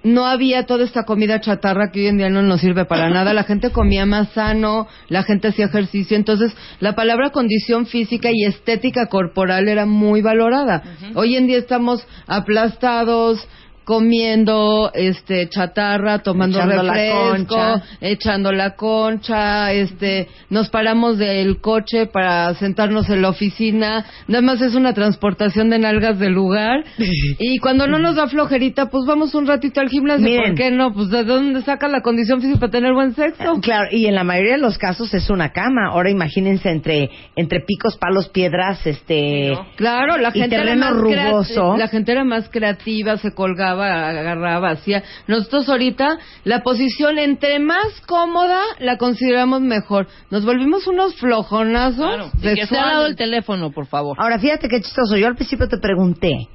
No 0.02 0.26
había 0.26 0.66
toda 0.66 0.84
esta 0.84 1.04
comida 1.04 1.40
chatarra 1.40 1.90
que 1.90 2.00
hoy 2.00 2.06
en 2.06 2.18
día 2.18 2.30
no 2.30 2.42
nos 2.42 2.60
sirve 2.60 2.84
para 2.84 3.10
nada. 3.10 3.34
La 3.34 3.44
gente 3.44 3.70
comía 3.70 4.06
más 4.06 4.30
sano, 4.30 4.88
la 5.08 5.22
gente 5.22 5.48
hacía 5.48 5.66
ejercicio. 5.66 6.16
Entonces, 6.16 6.54
la 6.80 6.94
palabra 6.94 7.30
condición 7.30 7.86
física 7.86 8.30
y 8.32 8.44
estética 8.44 9.06
corporal 9.06 9.68
era 9.68 9.86
muy 9.86 10.22
valorada. 10.22 10.82
Hoy 11.14 11.36
en 11.36 11.46
día 11.46 11.58
estamos 11.58 12.06
aplastados, 12.26 13.46
comiendo 13.84 14.90
este 14.94 15.48
chatarra, 15.48 16.18
tomando 16.20 16.58
Echando 16.58 16.82
la 16.82 16.92
refresco, 16.94 17.54
concha. 17.56 17.82
echando 18.00 18.52
la 18.52 18.74
concha, 18.76 19.72
este, 19.72 20.28
nos 20.48 20.68
paramos 20.70 21.18
del 21.18 21.60
coche 21.60 22.06
para 22.06 22.54
sentarnos 22.54 23.08
en 23.10 23.22
la 23.22 23.28
oficina, 23.30 24.04
nada 24.28 24.42
más 24.42 24.60
es 24.60 24.74
una 24.74 24.94
transportación 24.94 25.70
de 25.70 25.78
nalgas 25.78 26.18
del 26.18 26.32
lugar 26.32 26.84
y 27.38 27.58
cuando 27.58 27.86
no 27.86 27.98
nos 27.98 28.16
da 28.16 28.26
flojerita, 28.28 28.86
pues 28.90 29.04
vamos 29.06 29.34
un 29.34 29.46
ratito 29.46 29.80
al 29.80 29.88
gimnasio, 29.88 30.24
Miren. 30.24 30.44
¿por 30.50 30.54
qué 30.54 30.70
no? 30.70 30.92
Pues 30.92 31.10
de 31.10 31.24
dónde 31.24 31.62
saca 31.62 31.88
la 31.88 32.00
condición 32.02 32.40
física 32.40 32.60
para 32.60 32.72
tener 32.72 32.92
buen 32.92 33.14
sexo. 33.14 33.60
Claro, 33.60 33.88
y 33.90 34.06
en 34.06 34.14
la 34.14 34.24
mayoría 34.24 34.52
de 34.52 34.58
los 34.60 34.78
casos 34.78 35.12
es 35.14 35.30
una 35.30 35.50
cama. 35.52 35.88
Ahora 35.92 36.10
imagínense 36.10 36.70
entre 36.70 37.10
entre 37.36 37.60
picos, 37.60 37.96
palos, 37.96 38.28
piedras, 38.28 38.86
este 38.86 39.52
Claro, 39.76 40.16
la 40.18 40.30
Y 40.34 40.40
gente 40.40 40.56
era 40.56 40.76
más 40.76 40.92
rugoso. 40.92 41.76
la 41.76 41.88
gente 41.88 42.12
era 42.12 42.24
más 42.24 42.48
creativa, 42.50 43.16
se 43.16 43.32
colgaba, 43.34 43.79
agarraba, 43.82 44.70
hacía. 44.70 45.02
Nosotros 45.26 45.68
ahorita 45.68 46.18
la 46.44 46.62
posición 46.62 47.18
entre 47.18 47.58
más 47.58 48.00
cómoda 48.06 48.60
la 48.78 48.96
consideramos 48.96 49.60
mejor. 49.60 50.06
Nos 50.30 50.44
volvimos 50.44 50.86
unos 50.86 51.14
flojonazos. 51.16 52.14
Claro. 52.14 52.30
Y 52.34 52.40
que 52.40 52.54
se 52.54 52.60
ha 52.60 52.66
sexuales. 52.66 52.92
dado 52.92 53.06
el 53.06 53.16
teléfono, 53.16 53.70
por 53.70 53.86
favor. 53.86 54.16
Ahora 54.20 54.38
fíjate 54.38 54.68
qué 54.68 54.80
chistoso. 54.80 55.16
Yo 55.16 55.26
al 55.26 55.36
principio 55.36 55.68
te 55.68 55.78
pregunté 55.78 56.48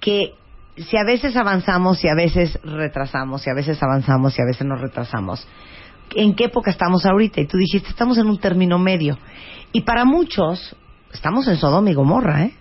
que 0.00 0.34
si 0.76 0.96
a 0.96 1.04
veces 1.04 1.36
avanzamos 1.36 2.02
y 2.04 2.08
a 2.08 2.14
veces 2.14 2.58
retrasamos, 2.62 3.46
y 3.46 3.50
a 3.50 3.54
veces 3.54 3.82
avanzamos 3.82 4.38
y 4.38 4.42
a 4.42 4.46
veces 4.46 4.66
nos 4.66 4.80
retrasamos. 4.80 5.46
¿En 6.14 6.34
qué 6.34 6.44
época 6.44 6.70
estamos 6.70 7.06
ahorita? 7.06 7.40
Y 7.40 7.46
tú 7.46 7.56
dijiste, 7.58 7.88
estamos 7.88 8.18
en 8.18 8.26
un 8.26 8.38
término 8.38 8.78
medio. 8.78 9.18
Y 9.72 9.82
para 9.82 10.04
muchos, 10.04 10.74
estamos 11.12 11.46
en 11.48 11.56
Sodoma 11.56 11.90
y 11.90 11.94
Gomorra, 11.94 12.44
¿eh? 12.44 12.54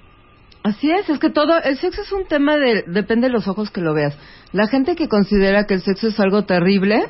Así 0.63 0.91
es, 0.91 1.09
es 1.09 1.19
que 1.19 1.29
todo, 1.29 1.61
el 1.63 1.77
sexo 1.77 2.01
es 2.01 2.11
un 2.11 2.27
tema 2.27 2.57
de, 2.57 2.83
depende 2.87 3.27
de 3.27 3.33
los 3.33 3.47
ojos 3.47 3.69
que 3.71 3.81
lo 3.81 3.93
veas. 3.93 4.17
La 4.51 4.67
gente 4.67 4.95
que 4.95 5.07
considera 5.07 5.65
que 5.65 5.75
el 5.75 5.81
sexo 5.81 6.07
es 6.09 6.19
algo 6.19 6.43
terrible, 6.43 7.05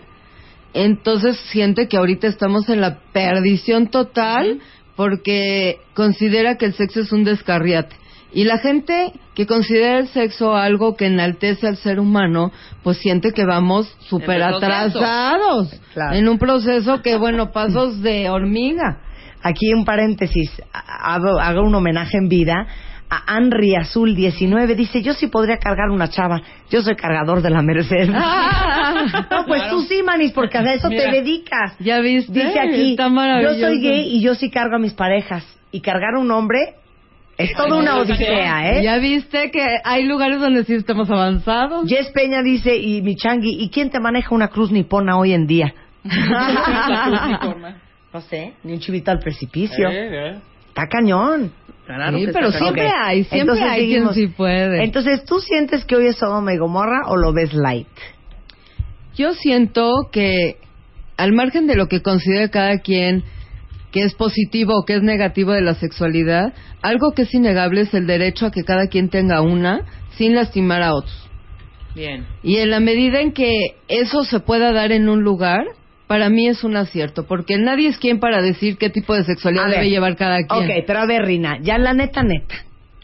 entonces 0.74 1.38
siente 1.52 1.88
que 1.88 1.98
ahorita 1.98 2.28
estamos 2.28 2.70
en 2.70 2.82
la 2.82 3.00
perdición 3.12 3.88
total 3.88 4.60
porque 4.96 5.80
considera 5.96 6.58
que 6.58 6.66
el 6.66 6.74
sexo 6.74 7.00
es 7.02 7.12
un 7.12 7.24
descarriate. 7.24 7.96
Y 8.32 8.44
la 8.44 8.60
gente 8.60 9.12
que 9.34 9.48
considera 9.48 9.98
el 9.98 10.08
sexo 10.10 10.56
algo 10.56 10.96
que 10.96 11.08
enaltece 11.08 11.66
al 11.68 11.78
ser 11.78 12.00
humano, 12.00 12.52
pues 12.84 13.00
siente 13.00 13.32
que 13.32 13.44
vamos 13.46 13.88
súper 14.02 14.44
atrasados. 14.44 15.74
Claro. 15.94 16.16
En 16.16 16.30
un 16.30 16.38
proceso 16.38 17.02
que, 17.02 17.18
bueno, 17.18 17.52
pasos 17.52 18.02
de 18.04 18.30
hormiga. 18.30 19.02
Aquí 19.42 19.74
un 19.74 19.86
paréntesis, 19.86 20.52
ha- 20.74 21.16
hago, 21.16 21.40
hago 21.40 21.62
un 21.64 21.74
homenaje 21.74 22.18
en 22.18 22.28
vida 22.28 22.68
a 23.10 23.38
Henry 23.38 23.76
Azul 23.76 24.16
19. 24.16 24.76
Dice, 24.76 25.02
yo 25.02 25.14
sí 25.14 25.28
podría 25.28 25.58
cargar 25.58 25.90
una 25.90 26.10
chava. 26.10 26.42
Yo 26.70 26.82
soy 26.82 26.96
cargador 26.96 27.42
de 27.42 27.50
la 27.50 27.62
Merced. 27.62 28.08
no, 29.32 29.46
pues 29.48 29.70
tú 29.70 29.82
sí, 29.82 30.04
Manis, 30.04 30.32
porque 30.32 30.58
a 30.58 30.74
eso 30.74 30.90
Mira. 30.90 31.06
te 31.06 31.12
dedicas. 31.12 31.76
¿Ya 31.80 32.00
viste? 32.00 32.32
Dice 32.32 32.60
aquí, 32.60 32.92
Está 32.92 33.10
yo 33.42 33.54
soy 33.56 33.82
gay 33.82 34.16
y 34.16 34.22
yo 34.22 34.36
sí 34.36 34.50
cargo 34.50 34.76
a 34.76 34.80
mis 34.80 34.94
parejas. 34.94 35.46
Y 35.72 35.82
cargar 35.82 36.16
a 36.16 36.20
un 36.20 36.32
hombre 36.32 36.76
es 37.40 37.54
toda 37.56 37.78
una 37.78 37.98
odisea, 37.98 38.74
¿eh? 38.74 38.84
Ya 38.84 38.98
viste 38.98 39.50
que 39.50 39.66
hay 39.86 40.04
lugares 40.04 40.42
donde 40.42 40.66
sí 40.66 40.74
estamos 40.74 41.10
avanzados. 41.10 41.88
Jess 41.88 42.10
Peña 42.12 42.44
dice, 42.44 42.76
y 42.76 43.02
mi 43.02 43.16
changui, 43.16 43.56
¿y 43.62 43.70
quién 43.70 43.90
te 43.90 44.02
maneja 44.02 44.36
una 44.36 44.50
cruz 44.50 44.72
nipona 44.72 45.18
hoy 45.18 45.32
en 45.32 45.48
día? 45.48 45.74
no 48.14 48.22
sé, 48.22 48.56
ni 48.64 48.74
un 48.74 48.80
chivito 48.80 49.12
al 49.12 49.20
precipicio. 49.20 49.88
Está 49.90 50.88
cañón. 50.90 51.54
Sí, 51.90 52.28
pero 52.32 52.52
siempre 52.52 52.88
hay, 52.88 53.24
siempre 53.24 53.40
Entonces 53.40 53.66
hay 53.66 53.80
seguimos. 53.82 54.14
quien 54.14 54.28
sí 54.28 54.34
puede. 54.36 54.84
Entonces, 54.84 55.26
¿tú 55.26 55.40
sientes 55.40 55.86
que 55.86 55.96
hoy 55.96 56.08
es 56.08 56.18
Sodoma 56.18 56.54
y 56.54 56.58
Gomorra 56.58 57.08
o 57.08 57.18
lo 57.18 57.34
ves 57.34 57.54
light? 57.54 57.88
Yo 59.16 59.34
siento 59.34 60.10
que, 60.12 60.58
al 61.18 61.34
margen 61.34 61.66
de 61.66 61.76
lo 61.76 61.88
que 61.88 62.02
considere 62.02 62.50
cada 62.52 62.78
quien 62.80 63.24
que 63.92 64.04
es 64.04 64.14
positivo 64.14 64.74
o 64.78 64.86
que 64.86 64.96
es 64.96 65.02
negativo 65.02 65.52
de 65.52 65.62
la 65.62 65.74
sexualidad, 65.74 66.54
algo 66.84 67.14
que 67.14 67.24
es 67.24 67.34
innegable 67.34 67.82
es 67.82 67.94
el 67.96 68.06
derecho 68.06 68.46
a 68.46 68.52
que 68.52 68.64
cada 68.64 68.88
quien 68.88 69.10
tenga 69.10 69.42
una 69.42 69.82
sin 70.12 70.36
lastimar 70.36 70.84
a 70.84 70.94
otros. 70.94 71.28
Bien. 71.96 72.28
Y 72.44 72.58
en 72.58 72.70
la 72.70 72.80
medida 72.80 73.20
en 73.20 73.34
que 73.34 73.50
eso 73.88 74.24
se 74.24 74.40
pueda 74.40 74.72
dar 74.74 74.92
en 74.92 75.10
un 75.10 75.24
lugar, 75.24 75.66
para 76.10 76.28
mí 76.32 76.48
es 76.48 76.64
un 76.64 76.76
acierto, 76.76 77.28
porque 77.28 77.60
nadie 77.60 77.88
es 77.88 78.00
quien 78.00 78.20
para 78.20 78.42
decir 78.42 78.80
qué 78.80 78.90
tipo 78.90 79.14
de 79.14 79.24
sexualidad 79.26 79.70
debe 79.70 79.92
llevar 79.92 80.16
cada 80.16 80.38
quien. 80.38 80.64
Ok, 80.64 80.84
pero 80.88 81.02
a 81.02 81.06
ver, 81.06 81.24
Rina, 81.24 81.60
ya 81.62 81.78
la 81.78 81.94
neta, 81.94 82.24
neta. 82.24 82.56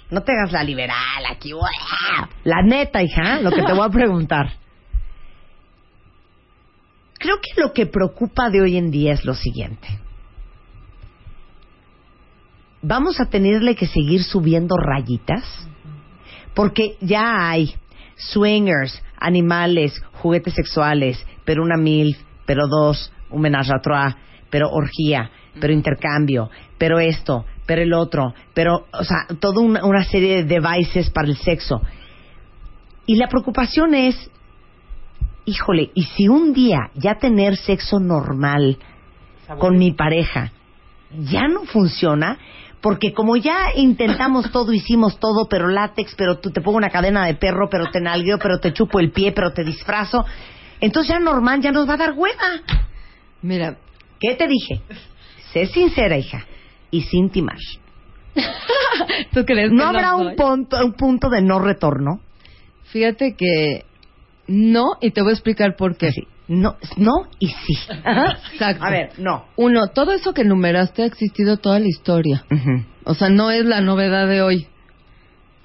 No 0.09 0.23
te 0.23 0.31
hagas 0.31 0.51
la 0.51 0.63
liberal 0.63 1.23
aquí. 1.29 1.51
La 2.45 2.63
neta, 2.63 3.03
hija, 3.03 3.41
lo 3.41 3.51
que 3.51 3.61
te 3.61 3.73
voy 3.73 3.85
a 3.85 3.89
preguntar. 3.91 4.53
Creo 7.19 7.35
que 7.39 7.61
lo 7.61 7.73
que 7.73 7.85
preocupa 7.85 8.49
de 8.49 8.61
hoy 8.61 8.75
en 8.75 8.89
día 8.89 9.13
es 9.13 9.23
lo 9.23 9.35
siguiente. 9.35 9.87
Vamos 12.81 13.21
a 13.21 13.29
tenerle 13.29 13.75
que 13.75 13.85
seguir 13.85 14.23
subiendo 14.23 14.77
rayitas 14.77 15.43
porque 16.55 16.97
ya 17.01 17.49
hay 17.51 17.75
swingers, 18.15 18.99
animales, 19.15 20.01
juguetes 20.13 20.55
sexuales, 20.55 21.23
pero 21.43 21.61
una 21.61 21.77
mil, 21.77 22.17
pero 22.45 22.67
dos, 22.67 23.11
un 23.29 23.41
menage 23.41 23.71
à 23.73 23.79
trois, 23.79 24.15
pero 24.49 24.69
orgía, 24.69 25.29
pero 25.59 25.73
intercambio, 25.73 26.49
pero 26.77 26.99
esto, 26.99 27.45
pero 27.65 27.81
el 27.81 27.93
otro, 27.93 28.33
pero, 28.53 28.85
o 28.91 29.03
sea, 29.03 29.27
toda 29.39 29.61
una, 29.61 29.85
una 29.85 30.03
serie 30.03 30.43
de 30.43 30.59
devices 30.59 31.09
para 31.09 31.27
el 31.27 31.37
sexo. 31.37 31.81
Y 33.05 33.15
la 33.15 33.27
preocupación 33.27 33.93
es, 33.93 34.29
híjole, 35.45 35.91
¿y 35.93 36.03
si 36.03 36.27
un 36.27 36.53
día 36.53 36.91
ya 36.95 37.15
tener 37.15 37.55
sexo 37.55 37.99
normal 37.99 38.77
con 39.59 39.77
mi 39.77 39.91
pareja 39.91 40.51
ya 41.19 41.47
no 41.47 41.65
funciona? 41.65 42.37
Porque 42.81 43.13
como 43.13 43.35
ya 43.35 43.73
intentamos 43.75 44.51
todo, 44.51 44.71
hicimos 44.71 45.19
todo, 45.19 45.47
pero 45.49 45.67
látex, 45.67 46.13
pero 46.15 46.37
tú 46.37 46.51
te 46.51 46.61
pongo 46.61 46.77
una 46.77 46.89
cadena 46.89 47.25
de 47.25 47.33
perro, 47.33 47.67
pero 47.69 47.89
te 47.91 47.99
nalgueo, 47.99 48.37
pero 48.37 48.59
te 48.59 48.73
chupo 48.73 48.99
el 48.99 49.11
pie, 49.11 49.31
pero 49.31 49.53
te 49.53 49.63
disfrazo, 49.63 50.23
entonces 50.81 51.13
ya 51.13 51.19
normal 51.19 51.61
ya 51.61 51.71
nos 51.71 51.87
va 51.87 51.93
a 51.93 51.97
dar 51.97 52.13
hueva. 52.13 52.61
Mira, 53.41 53.77
¿Qué 54.19 54.35
te 54.35 54.47
dije? 54.47 54.81
Sé 55.53 55.67
sincera, 55.67 56.17
hija, 56.17 56.45
y 56.91 57.01
sin 57.01 57.29
timar. 57.29 57.57
¿tú 59.33 59.45
crees 59.45 59.69
que 59.69 59.75
¿No 59.75 59.85
habrá 59.85 60.11
soy? 60.11 60.27
un 60.27 60.35
punto, 60.35 60.77
un 60.83 60.93
punto 60.93 61.29
de 61.29 61.41
no 61.41 61.59
retorno? 61.59 62.21
Fíjate 62.85 63.35
que 63.35 63.85
no, 64.47 64.85
y 65.01 65.11
te 65.11 65.21
voy 65.21 65.31
a 65.31 65.33
explicar 65.33 65.75
por 65.75 65.97
qué. 65.97 66.11
Sí. 66.11 66.27
No, 66.47 66.75
no 66.97 67.27
y 67.39 67.47
sí. 67.47 67.77
Exacto. 68.53 68.83
A 68.83 68.89
ver, 68.89 69.11
no. 69.17 69.45
Uno, 69.55 69.87
todo 69.87 70.11
eso 70.11 70.33
que 70.33 70.41
enumeraste 70.41 71.03
ha 71.03 71.05
existido 71.05 71.57
toda 71.57 71.79
la 71.79 71.87
historia. 71.87 72.45
Ujú. 72.51 72.83
O 73.05 73.13
sea, 73.15 73.29
no 73.29 73.51
es 73.51 73.65
la 73.65 73.81
novedad 73.81 74.27
de 74.27 74.41
hoy. 74.41 74.67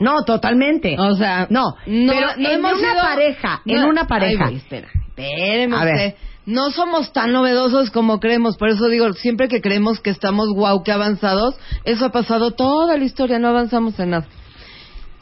No, 0.00 0.24
totalmente. 0.24 0.96
O 0.98 1.14
sea, 1.14 1.46
no, 1.50 1.74
no, 1.86 2.12
pero 2.12 2.26
no 2.38 2.48
en 2.50 2.58
una 2.60 2.74
sido- 2.76 3.02
pareja, 3.02 3.62
en 3.66 3.84
una 3.84 4.06
pareja. 4.06 4.44
Ay, 4.46 4.50
güey, 4.52 4.56
espera, 4.56 4.88
espéreme 5.08 5.76
A 5.76 5.84
ver. 5.84 5.94
usted. 5.94 6.14
No 6.46 6.70
somos 6.70 7.12
tan 7.12 7.32
novedosos 7.32 7.90
como 7.90 8.18
creemos, 8.18 8.56
por 8.56 8.70
eso 8.70 8.88
digo, 8.88 9.12
siempre 9.12 9.46
que 9.48 9.60
creemos 9.60 10.00
que 10.00 10.10
estamos 10.10 10.48
guau, 10.54 10.82
que 10.82 10.90
avanzados, 10.90 11.54
eso 11.84 12.06
ha 12.06 12.10
pasado 12.12 12.52
toda 12.52 12.96
la 12.96 13.04
historia, 13.04 13.38
no 13.38 13.48
avanzamos 13.48 14.00
en 14.00 14.10
nada. 14.10 14.26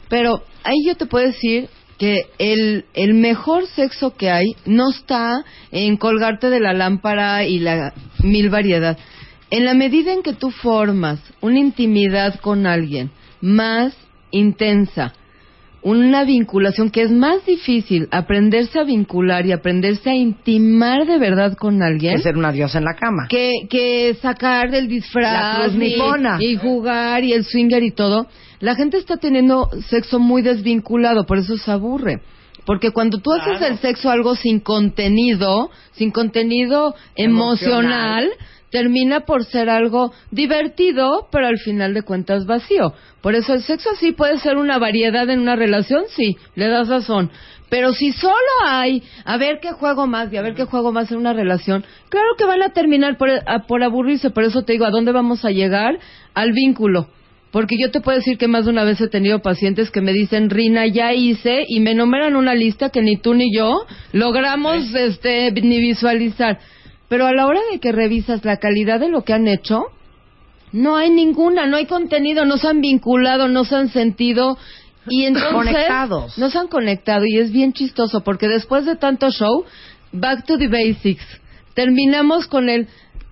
Pero 0.07 0.41
ahí 0.63 0.77
yo 0.85 0.95
te 0.95 1.05
puedo 1.05 1.27
decir 1.27 1.69
que 1.99 2.21
el, 2.39 2.85
el 2.93 3.13
mejor 3.13 3.67
sexo 3.67 4.15
que 4.15 4.31
hay 4.31 4.55
no 4.65 4.89
está 4.89 5.43
en 5.71 5.97
colgarte 5.97 6.49
de 6.49 6.61
la 6.61 6.73
lámpara 6.73 7.43
y 7.43 7.59
la 7.59 7.93
mil 8.23 8.49
variedad. 8.49 8.97
En 9.51 9.65
la 9.65 9.73
medida 9.73 10.13
en 10.13 10.23
que 10.23 10.33
tú 10.33 10.51
formas 10.51 11.19
una 11.41 11.59
intimidad 11.59 12.39
con 12.39 12.65
alguien 12.65 13.11
más 13.41 13.93
intensa, 14.31 15.13
una 15.81 16.25
vinculación 16.25 16.89
que 16.89 17.03
es 17.03 17.11
más 17.11 17.45
difícil 17.45 18.09
aprenderse 18.11 18.79
a 18.79 18.83
vincular 18.83 19.45
y 19.45 19.53
aprenderse 19.53 20.09
a 20.09 20.15
intimar 20.15 21.05
de 21.05 21.17
verdad 21.17 21.55
con 21.55 21.81
alguien 21.81 22.17
Que 22.17 22.21
ser 22.21 22.37
una 22.37 22.51
diosa 22.51 22.79
en 22.79 22.83
la 22.83 22.95
cama. 22.95 23.27
que, 23.29 23.67
que 23.69 24.15
sacar 24.21 24.71
del 24.71 24.83
La 24.83 24.89
disfraz 24.89 25.71
cruz 25.71 25.83
y, 26.41 26.45
y 26.45 26.55
jugar 26.57 27.23
y 27.23 27.31
el 27.31 27.45
swinger 27.45 27.81
y 27.83 27.91
todo, 27.91 28.27
la 28.59 28.75
gente 28.75 28.97
está 28.97 29.17
teniendo 29.17 29.69
sexo 29.87 30.19
muy 30.19 30.41
desvinculado, 30.41 31.25
por 31.25 31.37
eso 31.37 31.57
se 31.57 31.71
aburre. 31.71 32.21
Porque 32.69 32.91
cuando 32.91 33.17
tú 33.17 33.31
haces 33.33 33.59
el 33.67 33.79
sexo 33.79 34.11
algo 34.11 34.35
sin 34.35 34.59
contenido, 34.59 35.71
sin 35.93 36.11
contenido 36.11 36.93
emocional, 37.15 38.25
Emocional. 38.25 38.29
termina 38.69 39.21
por 39.21 39.43
ser 39.43 39.71
algo 39.71 40.13
divertido, 40.29 41.27
pero 41.31 41.47
al 41.47 41.57
final 41.57 41.95
de 41.95 42.03
cuentas 42.03 42.45
vacío. 42.45 42.93
Por 43.21 43.33
eso 43.33 43.55
el 43.55 43.63
sexo 43.63 43.89
sí 43.99 44.11
puede 44.11 44.37
ser 44.37 44.57
una 44.57 44.77
variedad 44.77 45.27
en 45.31 45.39
una 45.39 45.55
relación, 45.55 46.03
sí, 46.09 46.37
le 46.53 46.67
das 46.67 46.87
razón. 46.89 47.31
Pero 47.71 47.91
si 47.93 48.11
solo 48.11 48.35
hay, 48.67 49.01
a 49.25 49.37
ver 49.37 49.59
qué 49.63 49.71
juego 49.71 50.05
más 50.05 50.31
y 50.31 50.37
a 50.37 50.43
ver 50.43 50.53
qué 50.53 50.65
juego 50.65 50.91
más 50.91 51.11
en 51.11 51.17
una 51.17 51.33
relación, 51.33 51.83
claro 52.09 52.27
que 52.37 52.45
van 52.45 52.61
a 52.61 52.69
terminar 52.73 53.17
por, 53.17 53.29
a- 53.31 53.65
por 53.67 53.81
aburrirse. 53.81 54.29
Por 54.29 54.43
eso 54.43 54.61
te 54.61 54.73
digo, 54.73 54.85
¿a 54.85 54.91
dónde 54.91 55.11
vamos 55.11 55.43
a 55.43 55.49
llegar? 55.49 55.97
Al 56.35 56.51
vínculo. 56.51 57.07
Porque 57.51 57.77
yo 57.79 57.89
te 57.89 57.99
puedo 58.01 58.17
decir 58.17 58.37
que 58.37 58.47
más 58.47 58.65
de 58.65 58.71
una 58.71 58.83
vez 58.83 59.01
he 59.01 59.07
tenido 59.07 59.39
pacientes 59.39 59.89
que 59.89 60.01
me 60.01 60.13
dicen, 60.13 60.49
Rina, 60.49 60.85
ya 60.85 61.13
hice, 61.13 61.63
y 61.67 61.79
me 61.79 61.91
enumeran 61.91 62.35
una 62.35 62.53
lista 62.53 62.89
que 62.89 63.01
ni 63.01 63.17
tú 63.17 63.33
ni 63.33 63.53
yo 63.55 63.85
logramos 64.13 64.93
este, 64.93 65.51
ni 65.51 65.79
visualizar. 65.79 66.59
Pero 67.07 67.25
a 67.25 67.33
la 67.33 67.47
hora 67.47 67.59
de 67.71 67.79
que 67.79 67.91
revisas 67.91 68.45
la 68.45 68.57
calidad 68.57 68.99
de 68.99 69.09
lo 69.09 69.23
que 69.23 69.33
han 69.33 69.47
hecho, 69.47 69.85
no 70.71 70.95
hay 70.95 71.09
ninguna, 71.09 71.65
no 71.65 71.77
hay 71.77 71.87
contenido, 71.87 72.45
no 72.45 72.57
se 72.57 72.67
han 72.67 72.81
vinculado, 72.81 73.47
no 73.47 73.65
se 73.65 73.75
han 73.75 73.89
sentido 73.89 74.57
y 75.07 75.23
entonces 75.25 75.51
Conectados. 75.51 76.37
no 76.37 76.49
se 76.51 76.57
han 76.59 76.67
conectado 76.67 77.25
y 77.25 77.39
es 77.39 77.51
bien 77.51 77.73
chistoso 77.73 78.21
porque 78.21 78.47
después 78.47 78.85
de 78.85 78.95
tanto 78.95 79.31
show, 79.31 79.65
back 80.11 80.45
to 80.45 80.57
the 80.59 80.67
basics, 80.67 81.25
terminamos 81.73 82.45
con 82.47 82.69
el 82.69 82.87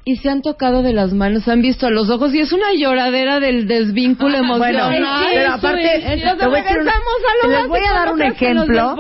y 0.07 0.15
se 0.15 0.29
han 0.29 0.41
tocado 0.41 0.83
de 0.83 0.93
las 0.93 1.11
manos, 1.11 1.43
se 1.43 1.51
han 1.51 1.61
visto 1.61 1.85
a 1.85 1.89
los 1.89 2.09
ojos 2.09 2.33
y 2.33 2.39
es 2.39 2.53
una 2.53 2.73
lloradera 2.73 3.41
del 3.41 3.67
desvínculo 3.67 4.37
emocional. 4.37 4.89
Bueno, 4.89 5.09
pero 5.33 5.53
aparte, 5.53 6.13
entonces 6.13 6.37
te 6.37 6.47
voy 6.47 6.59
a 6.59 6.63
decir 6.63 6.77
a 6.79 7.47
les 7.49 7.67
voy 7.67 7.79
a 7.85 7.91
dar 7.91 8.07
¿no 8.07 8.13
un 8.13 8.21
ejemplo 8.21 8.95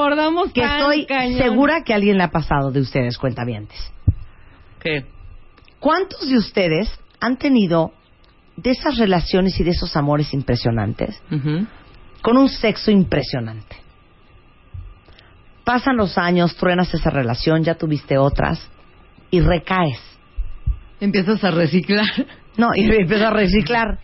que 0.53 0.61
estoy 0.61 1.05
cañón? 1.05 1.37
segura 1.37 1.83
que 1.85 1.93
alguien 1.93 2.17
le 2.17 2.25
ha 2.25 2.29
pasado 2.29 2.71
de 2.71 2.81
ustedes, 2.81 3.17
cuentavientes. 3.17 3.79
¿Qué? 4.81 5.05
¿Cuántos 5.79 6.27
de 6.27 6.35
ustedes 6.35 6.91
han 7.21 7.37
tenido 7.37 7.93
de 8.57 8.71
esas 8.71 8.97
relaciones 8.97 9.57
y 9.61 9.63
de 9.63 9.69
esos 9.69 9.95
amores 9.95 10.33
impresionantes 10.33 11.21
con 12.21 12.35
un 12.35 12.49
sexo 12.49 12.91
impresionante? 12.91 13.77
Pasan 15.63 15.95
los 15.95 16.17
años, 16.17 16.57
truenas 16.57 16.93
esa 16.93 17.09
relación, 17.09 17.63
ya 17.63 17.75
tuviste 17.75 18.17
otras 18.17 18.59
y 19.31 19.39
recaes. 19.39 20.16
Empiezas 20.99 21.43
a 21.43 21.51
reciclar. 21.51 22.07
No, 22.57 22.69
y 22.73 22.85
empiezas 22.85 23.27
a 23.27 23.29
reciclar. 23.29 23.99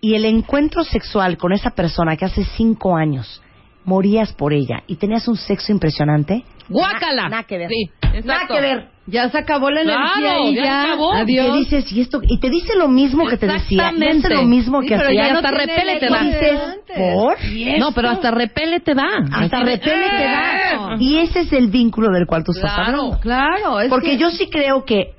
Y 0.00 0.14
el 0.14 0.24
encuentro 0.24 0.82
sexual 0.82 1.36
con 1.36 1.52
esa 1.52 1.72
persona 1.72 2.16
que 2.16 2.24
hace 2.24 2.42
cinco 2.56 2.96
años 2.96 3.42
morías 3.84 4.32
por 4.32 4.54
ella 4.54 4.82
y 4.86 4.96
tenías 4.96 5.28
un 5.28 5.36
sexo 5.36 5.72
impresionante. 5.72 6.42
¡Guácala! 6.70 7.24
Na- 7.24 7.28
nada 7.28 7.42
que 7.42 7.58
ver. 7.58 7.68
Sí, 7.68 7.90
Nada 8.24 8.46
que 8.48 8.60
ver. 8.62 8.88
Ya 9.06 9.28
se 9.28 9.36
acabó 9.36 9.68
la 9.70 9.82
Claro, 9.82 10.00
energía 10.00 10.38
y 10.48 10.54
ya 10.54 10.62
ya, 10.64 10.82
acabó. 10.84 11.12
adiós. 11.12 11.46
Que 11.46 11.52
dices, 11.58 11.92
y 11.92 12.00
esto, 12.00 12.20
y 12.26 12.38
te 12.40 12.48
dice 12.48 12.74
lo 12.78 12.88
mismo 12.88 13.26
que 13.26 13.36
te 13.36 13.46
decía, 13.46 13.76
y 13.76 13.80
hace 13.80 13.94
Exactamente. 13.96 14.34
lo 14.36 14.42
mismo 14.44 14.80
Sí, 14.80 14.88
que 14.88 14.96
pero 14.96 15.08
hacía. 15.08 15.22
ya 15.26 15.32
no 15.32 15.36
hasta 15.40 15.48
tiene 15.50 15.66
repele 15.66 15.92
el 15.92 15.98
te 16.00 16.06
da. 16.08 16.22
dices. 16.22 16.60
¿por? 16.96 17.36
No, 17.78 17.92
pero 17.92 18.08
hasta 18.08 18.30
repele 18.30 18.80
te 18.80 18.94
da. 18.94 19.04
Hasta 19.32 19.56
Así 19.58 19.66
repele 19.66 20.08
te 20.08 20.24
da. 20.24 20.96
Y 20.98 21.18
ese 21.18 21.40
es 21.40 21.52
el 21.52 21.66
vínculo 21.68 22.08
del 22.10 22.26
cual 22.26 22.42
tú 22.42 22.52
estás 22.52 22.72
Claro. 22.72 22.90
hablando. 23.02 23.20
Claro, 23.20 23.80
es 23.80 23.90
Porque 23.90 24.12
que- 24.12 24.16
yo 24.18 24.30
sí 24.30 24.48
creo 24.48 24.84
que, 24.86 25.14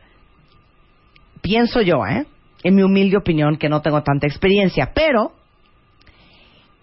pienso 1.44 1.82
yo, 1.82 2.04
¿eh? 2.08 2.26
En 2.64 2.74
mi 2.76 2.82
humilde 2.82 3.18
opinión, 3.18 3.58
que 3.58 3.70
no 3.70 3.82
tengo 3.82 4.02
tanta 4.02 4.26
experiencia, 4.26 4.92
pero 4.96 5.34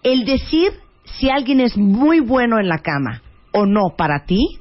el 0.03 0.23
decir 0.25 0.71
si 1.03 1.29
alguien 1.29 1.59
es 1.59 1.75
muy 1.77 2.19
bueno 2.21 2.59
en 2.59 2.69
la 2.69 2.77
cama 2.79 3.21
o 3.51 3.65
no 3.65 3.95
para 3.97 4.23
ti, 4.25 4.59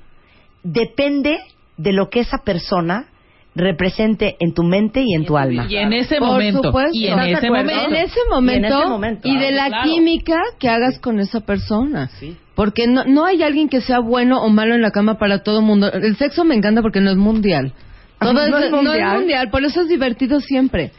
depende 0.62 1.38
de 1.76 1.92
lo 1.92 2.08
que 2.10 2.20
esa 2.20 2.38
persona 2.38 3.06
represente 3.54 4.36
en 4.40 4.54
tu 4.54 4.62
mente 4.62 5.02
y 5.04 5.14
en 5.14 5.24
tu 5.26 5.36
alma. 5.36 5.66
Y 5.68 5.76
en 5.76 5.92
ese 5.92 6.16
Por 6.18 6.28
momento. 6.28 6.62
supuesto. 6.62 6.90
Y 6.96 7.06
en 7.08 7.18
¿Estás 7.18 7.26
de 7.26 7.32
ese 7.32 7.50
momento. 7.50 7.84
En 7.88 7.94
ese 7.96 8.20
momento. 8.30 8.52
Y 8.52 8.58
en 8.58 8.64
ese 8.64 8.88
momento. 8.88 9.28
y 9.28 9.36
de 9.38 9.50
la 9.52 9.66
Claro. 9.68 9.90
química 9.90 10.40
que 10.58 10.68
hagas 10.68 10.98
con 11.00 11.18
esa 11.20 11.40
persona. 11.40 12.10
Porque 12.54 12.86
no, 12.86 13.04
no 13.04 13.24
hay 13.24 13.42
alguien 13.42 13.68
que 13.68 13.80
sea 13.80 13.98
bueno 14.00 14.40
o 14.42 14.48
malo 14.50 14.74
en 14.74 14.82
la 14.82 14.90
cama 14.90 15.18
para 15.18 15.42
todo 15.42 15.60
el 15.60 15.64
mundo. 15.66 15.90
El 15.92 16.16
sexo 16.16 16.44
me 16.44 16.54
encanta 16.54 16.80
porque 16.82 17.00
no 17.00 17.10
es 17.10 17.16
mundial. 17.16 17.72
Todo 18.32 18.32
¿No 18.48 18.58
es, 18.58 18.64
es 18.66 18.70
mundial? 18.70 19.16
mundial, 19.18 19.50
por 19.50 19.64
eso 19.64 19.82
es 19.82 19.88
divertido 19.88 20.40
siempre. 20.40 20.92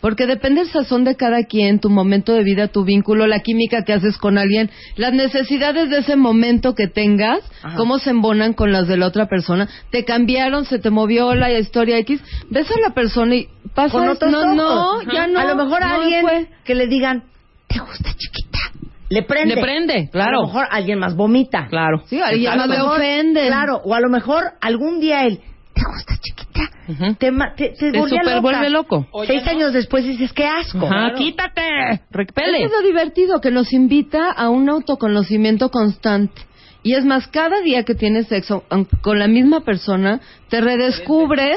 Porque 0.00 0.26
depende 0.26 0.60
el 0.60 0.68
sazón 0.68 1.04
de 1.04 1.16
cada 1.16 1.44
quien, 1.44 1.80
tu 1.80 1.88
momento 1.88 2.34
de 2.34 2.44
vida, 2.44 2.68
tu 2.68 2.84
vínculo, 2.84 3.26
la 3.26 3.40
química 3.40 3.82
que 3.82 3.94
haces 3.94 4.18
con 4.18 4.36
alguien, 4.36 4.70
las 4.94 5.14
necesidades 5.14 5.88
de 5.88 5.98
ese 5.98 6.16
momento 6.16 6.74
que 6.74 6.86
tengas, 6.86 7.40
Ajá. 7.62 7.76
cómo 7.76 7.98
se 7.98 8.10
embonan 8.10 8.52
con 8.52 8.72
las 8.72 8.86
de 8.88 8.98
la 8.98 9.06
otra 9.06 9.26
persona. 9.26 9.68
Te 9.90 10.04
cambiaron, 10.04 10.66
se 10.66 10.78
te 10.78 10.90
movió 10.90 11.34
la 11.34 11.50
historia 11.50 11.96
X. 11.98 12.20
Ves 12.50 12.70
a 12.70 12.78
la 12.80 12.94
persona 12.94 13.36
y 13.36 13.48
pasa 13.74 13.92
Con 13.98 14.08
otros 14.08 14.30
no, 14.30 14.54
no, 14.54 15.02
ya 15.10 15.26
no. 15.26 15.40
A 15.40 15.44
lo 15.44 15.56
mejor 15.56 15.82
a 15.82 15.88
no 15.88 16.02
alguien 16.02 16.20
fue. 16.20 16.46
que 16.62 16.74
le 16.74 16.86
digan, 16.88 17.24
¿te 17.66 17.78
gusta 17.80 18.10
chiquita? 18.14 18.58
Le 19.08 19.22
prende. 19.22 19.54
Le 19.54 19.60
prende, 19.62 20.08
A 20.08 20.10
claro. 20.10 20.40
lo 20.42 20.46
mejor 20.48 20.66
alguien 20.70 20.98
más 20.98 21.16
vomita. 21.16 21.68
Claro. 21.68 22.02
Sí, 22.06 22.20
alguien 22.20 22.52
A 22.52 22.56
más 22.56 22.68
le 22.68 22.80
ofenden. 22.82 23.46
Claro, 23.48 23.80
o 23.82 23.94
a 23.94 24.00
lo 24.00 24.10
mejor 24.10 24.44
algún 24.60 25.00
día 25.00 25.24
él, 25.24 25.40
¿te 25.72 25.82
gusta 25.90 26.14
chiquita? 26.20 26.45
Te, 27.18 27.30
ma- 27.30 27.54
te, 27.54 27.70
te 27.70 27.90
Te 27.92 27.98
volvía 27.98 28.20
super 28.20 28.36
loca. 28.36 28.40
vuelve 28.40 28.70
loco. 28.70 29.06
Seis 29.26 29.46
años 29.46 29.72
después 29.72 30.04
dices, 30.04 30.32
qué 30.32 30.46
asco. 30.46 30.86
Ajá, 30.86 31.14
quítate. 31.14 32.00
Repele. 32.10 32.62
Es 32.64 32.70
lo 32.70 32.82
divertido, 32.86 33.40
que 33.40 33.50
nos 33.50 33.72
invita 33.72 34.30
a 34.30 34.48
un 34.50 34.68
autoconocimiento 34.68 35.70
constante. 35.70 36.42
Y 36.82 36.94
es 36.94 37.04
más, 37.04 37.26
cada 37.26 37.60
día 37.62 37.82
que 37.84 37.96
tienes 37.96 38.28
sexo 38.28 38.62
con 39.02 39.18
la 39.18 39.26
misma 39.26 39.60
persona, 39.64 40.20
te 40.48 40.60
redescubres. 40.60 41.56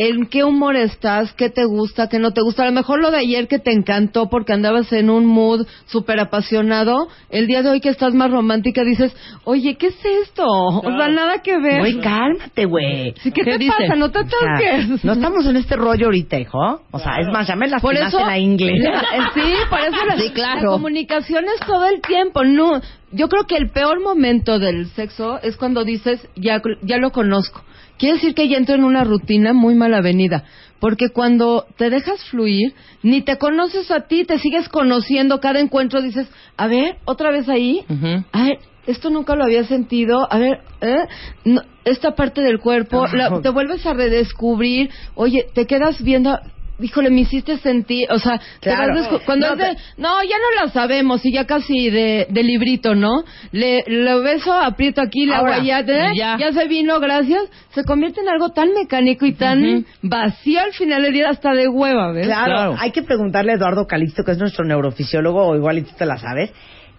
En 0.00 0.26
qué 0.26 0.44
humor 0.44 0.76
estás, 0.76 1.32
qué 1.34 1.50
te 1.50 1.64
gusta, 1.64 2.08
qué 2.08 2.20
no 2.20 2.30
te 2.30 2.40
gusta. 2.40 2.62
A 2.62 2.66
lo 2.66 2.72
mejor 2.72 3.00
lo 3.00 3.10
de 3.10 3.18
ayer 3.18 3.48
que 3.48 3.58
te 3.58 3.72
encantó 3.72 4.28
porque 4.30 4.52
andabas 4.52 4.92
en 4.92 5.10
un 5.10 5.26
mood 5.26 5.66
súper 5.86 6.20
apasionado, 6.20 7.08
el 7.30 7.48
día 7.48 7.62
de 7.62 7.70
hoy 7.70 7.80
que 7.80 7.88
estás 7.88 8.14
más 8.14 8.30
romántica 8.30 8.84
dices, 8.84 9.12
oye, 9.42 9.74
¿qué 9.76 9.88
es 9.88 9.96
esto? 10.22 10.44
O 10.46 10.82
sea, 10.82 11.08
nada 11.08 11.42
que 11.42 11.58
ver. 11.58 11.80
Güey, 11.80 11.98
cálmate, 11.98 12.64
güey. 12.66 13.12
Sí, 13.22 13.32
¿Qué, 13.32 13.42
¿Qué 13.42 13.50
te 13.52 13.58
dice? 13.58 13.72
pasa? 13.76 13.96
No 13.96 14.10
te 14.12 14.20
O 14.20 14.22
sea, 14.22 14.38
toques. 14.86 15.04
no 15.04 15.12
estamos 15.14 15.44
en 15.46 15.56
este 15.56 15.74
rollo 15.74 16.06
ahorita, 16.06 16.38
hijo. 16.38 16.58
O 16.92 16.98
sea, 17.00 17.16
es 17.20 17.26
más, 17.32 17.48
ya 17.48 17.56
me 17.56 17.68
Por 17.80 17.96
eso, 17.96 18.20
la 18.24 18.38
inglés. 18.38 18.80
sí, 19.34 19.52
por 19.68 19.80
eso 19.80 20.04
la, 20.06 20.16
Sí, 20.16 20.30
claro. 20.30 20.60
la 20.62 20.66
comunicación 20.68 21.44
es 21.46 21.66
todo 21.66 21.86
el 21.86 22.00
tiempo. 22.02 22.44
No, 22.44 22.80
yo 23.10 23.28
creo 23.28 23.44
que 23.48 23.56
el 23.56 23.70
peor 23.70 24.00
momento 24.00 24.60
del 24.60 24.86
sexo 24.90 25.40
es 25.42 25.56
cuando 25.56 25.82
dices 25.82 26.20
ya, 26.36 26.62
ya 26.82 26.98
lo 26.98 27.10
conozco. 27.10 27.64
Quiere 27.98 28.14
decir 28.14 28.34
que 28.34 28.48
ya 28.48 28.56
entro 28.56 28.74
en 28.76 28.84
una 28.84 29.04
rutina 29.04 29.52
muy 29.52 29.74
mal 29.74 29.92
avenida. 29.94 30.44
Porque 30.80 31.08
cuando 31.10 31.66
te 31.76 31.90
dejas 31.90 32.22
fluir, 32.30 32.72
ni 33.02 33.22
te 33.22 33.36
conoces 33.36 33.90
a 33.90 34.06
ti, 34.06 34.24
te 34.24 34.38
sigues 34.38 34.68
conociendo. 34.68 35.40
Cada 35.40 35.58
encuentro 35.60 36.00
dices, 36.00 36.28
a 36.56 36.66
ver, 36.68 36.98
otra 37.04 37.30
vez 37.32 37.48
ahí. 37.48 37.84
A 38.32 38.44
ver, 38.44 38.58
esto 38.86 39.10
nunca 39.10 39.34
lo 39.34 39.42
había 39.44 39.64
sentido. 39.64 40.26
A 40.32 40.38
ver, 40.38 40.60
¿eh? 40.80 41.06
No, 41.44 41.62
esta 41.84 42.14
parte 42.14 42.40
del 42.42 42.60
cuerpo, 42.60 43.06
la- 43.16 43.28
te 43.42 43.48
vuelves 43.50 43.84
a 43.86 43.92
redescubrir. 43.94 44.90
Oye, 45.16 45.46
te 45.52 45.66
quedas 45.66 46.00
viendo. 46.02 46.38
Híjole, 46.80 47.10
me 47.10 47.22
hiciste 47.22 47.58
sentir, 47.58 48.06
o 48.10 48.18
sea, 48.20 48.40
te 48.60 48.70
vas 48.70 49.08
cuando 49.26 49.48
No, 49.48 49.52
es 49.54 49.58
de, 49.58 49.74
te- 49.74 49.80
no, 49.96 50.22
ya 50.22 50.36
no 50.38 50.64
la 50.64 50.70
sabemos 50.70 51.24
y 51.26 51.32
ya 51.32 51.44
casi 51.44 51.90
de, 51.90 52.26
de 52.30 52.42
librito, 52.44 52.94
¿no? 52.94 53.24
Le, 53.50 53.82
lo 53.88 54.22
beso, 54.22 54.52
aprieto 54.52 55.00
aquí, 55.00 55.26
la 55.26 55.38
Ahora, 55.38 55.58
ya, 55.62 55.80
¿eh? 55.80 56.12
ya. 56.14 56.36
ya 56.38 56.52
se 56.52 56.68
vino, 56.68 57.00
gracias, 57.00 57.42
se 57.74 57.82
convierte 57.84 58.20
en 58.20 58.28
algo 58.28 58.50
tan 58.50 58.72
mecánico 58.74 59.26
y 59.26 59.32
tan 59.32 59.86
vacío 60.02 60.60
al 60.60 60.72
final 60.72 61.02
del 61.02 61.12
día 61.12 61.30
hasta 61.30 61.52
de 61.52 61.66
hueva, 61.68 62.12
¿ves? 62.12 62.26
Claro, 62.26 62.52
Claro. 62.52 62.76
hay 62.78 62.92
que 62.92 63.02
preguntarle 63.02 63.52
a 63.52 63.54
Eduardo 63.56 63.86
Calixto, 63.86 64.22
que 64.22 64.30
es 64.32 64.38
nuestro 64.38 64.64
neurofisiólogo, 64.64 65.46
o 65.48 65.56
igual 65.56 65.78
y 65.78 65.82
tú 65.82 65.90
te 65.98 66.06
la 66.06 66.16
sabes. 66.18 66.50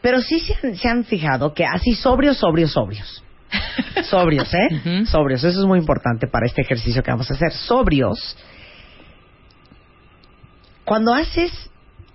Pero 0.02 0.22
sí 0.22 0.40
se 0.40 0.56
han, 0.68 0.76
se 0.76 0.88
han 0.90 1.04
fijado 1.06 1.54
que 1.54 1.66
así 1.66 1.94
sobrios, 1.96 2.38
sobrios, 2.38 2.72
sobrios. 2.72 3.24
sobrios, 4.10 4.54
¿eh? 4.54 5.06
Sobrios, 5.06 5.44
eso 5.44 5.60
es 5.60 5.66
muy 5.66 5.80
importante 5.80 6.28
para 6.28 6.46
este 6.46 6.62
ejercicio 6.62 7.02
que 7.02 7.12
vamos 7.12 7.30
a 7.32 7.34
hacer. 7.34 7.52
Sobrios. 7.54 8.38
Cuando 10.90 11.14
haces 11.14 11.52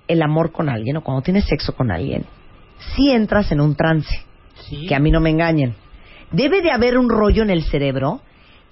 el 0.08 0.20
amor 0.20 0.50
con 0.50 0.68
alguien 0.68 0.96
o 0.96 1.04
cuando 1.04 1.22
tienes 1.22 1.44
sexo 1.44 1.76
con 1.76 1.92
alguien, 1.92 2.24
sí 2.96 3.12
entras 3.12 3.52
en 3.52 3.60
un 3.60 3.76
trance. 3.76 4.12
Sí. 4.68 4.86
Que 4.88 4.96
a 4.96 4.98
mí 4.98 5.12
no 5.12 5.20
me 5.20 5.30
engañen. 5.30 5.76
Debe 6.32 6.60
de 6.60 6.72
haber 6.72 6.98
un 6.98 7.08
rollo 7.08 7.44
en 7.44 7.50
el 7.50 7.62
cerebro 7.62 8.20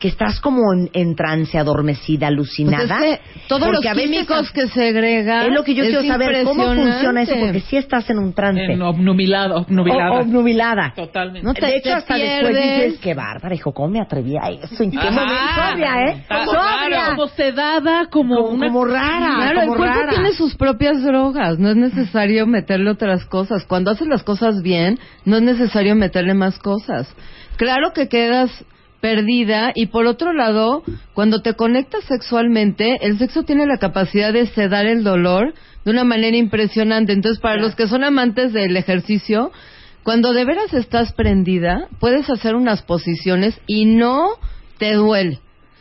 que 0.02 0.08
estás 0.08 0.40
como 0.40 0.72
en, 0.72 0.90
en 0.94 1.14
trance, 1.14 1.56
adormecida, 1.56 2.26
alucinada. 2.26 2.98
Pues 2.98 3.12
es 3.12 3.18
que 3.20 3.46
todos 3.46 3.68
Porque 3.68 3.88
los 3.88 3.96
químicos 3.98 4.50
que 4.50 4.66
segregan. 4.66 5.46
Es 5.46 5.52
lo 5.54 5.62
que 5.62 5.74
yo 5.76 5.84
quiero 5.84 6.02
saber, 6.02 6.42
¿cómo 6.42 6.64
funciona 6.74 7.22
eso? 7.22 7.36
Porque 7.38 7.60
si 7.60 7.76
estás 7.76 8.10
en 8.10 8.18
un 8.18 8.32
trance. 8.32 8.64
En 8.64 8.82
obnubilado, 8.82 9.58
obnubilada. 9.58 10.10
O- 10.10 10.20
obnubilada. 10.22 10.92
Totalmente. 10.96 11.46
No 11.46 11.54
te- 11.54 11.64
de 11.66 11.76
hecho, 11.76 11.94
hasta 11.94 12.16
después 12.16 12.56
dices, 12.56 12.98
qué 13.00 13.14
bárbara, 13.14 13.54
hijo, 13.54 13.72
¿cómo 13.72 13.90
me 13.90 14.00
atreví 14.00 14.34
a 14.36 14.48
eso? 14.50 14.82
¿En 14.82 14.90
qué 14.90 14.98
Ajá. 14.98 15.10
momento? 15.12 15.70
Sobria, 15.70 15.92
¿eh? 16.08 16.24
Sobria. 16.46 17.04
Como 17.10 17.28
sedada, 17.28 18.06
como, 18.10 18.34
Como, 18.38 18.48
una... 18.48 18.66
como 18.66 18.84
rara, 18.84 19.34
Claro, 19.36 19.60
el 19.60 19.66
como 19.68 19.76
cuerpo 19.78 20.00
rara. 20.00 20.10
tiene 20.10 20.32
sus 20.32 20.56
propias 20.56 21.00
drogas, 21.04 21.60
no 21.60 21.68
es 21.70 21.76
necesario 21.76 22.44
meterle 22.48 22.90
otras 22.90 23.24
cosas. 23.26 23.64
Cuando 23.66 23.92
haces 23.92 24.08
las 24.08 24.24
cosas 24.24 24.62
bien, 24.62 24.98
no 25.24 25.36
es 25.36 25.42
necesario 25.44 25.94
meterle 25.94 26.34
más 26.34 26.58
cosas. 26.58 27.06
Claro 27.56 27.92
que 27.94 28.08
quedas 28.08 28.50
perdida 29.02 29.72
y 29.74 29.86
por 29.86 30.06
otro 30.06 30.32
lado, 30.32 30.84
cuando 31.12 31.42
te 31.42 31.54
conectas 31.54 32.04
sexualmente, 32.04 33.04
el 33.04 33.18
sexo 33.18 33.42
tiene 33.42 33.66
la 33.66 33.78
capacidad 33.78 34.32
de 34.32 34.46
sedar 34.46 34.86
el 34.86 35.02
dolor 35.02 35.54
de 35.84 35.90
una 35.90 36.04
manera 36.04 36.36
impresionante. 36.36 37.12
Entonces, 37.12 37.40
para 37.40 37.60
los 37.60 37.74
que 37.74 37.88
son 37.88 38.04
amantes 38.04 38.52
del 38.52 38.76
ejercicio, 38.76 39.50
cuando 40.04 40.32
de 40.32 40.44
veras 40.44 40.72
estás 40.72 41.12
prendida, 41.14 41.88
puedes 41.98 42.30
hacer 42.30 42.54
unas 42.54 42.82
posiciones 42.82 43.60
y 43.66 43.86
no 43.86 44.28
te 44.78 44.94
duele. 44.94 45.40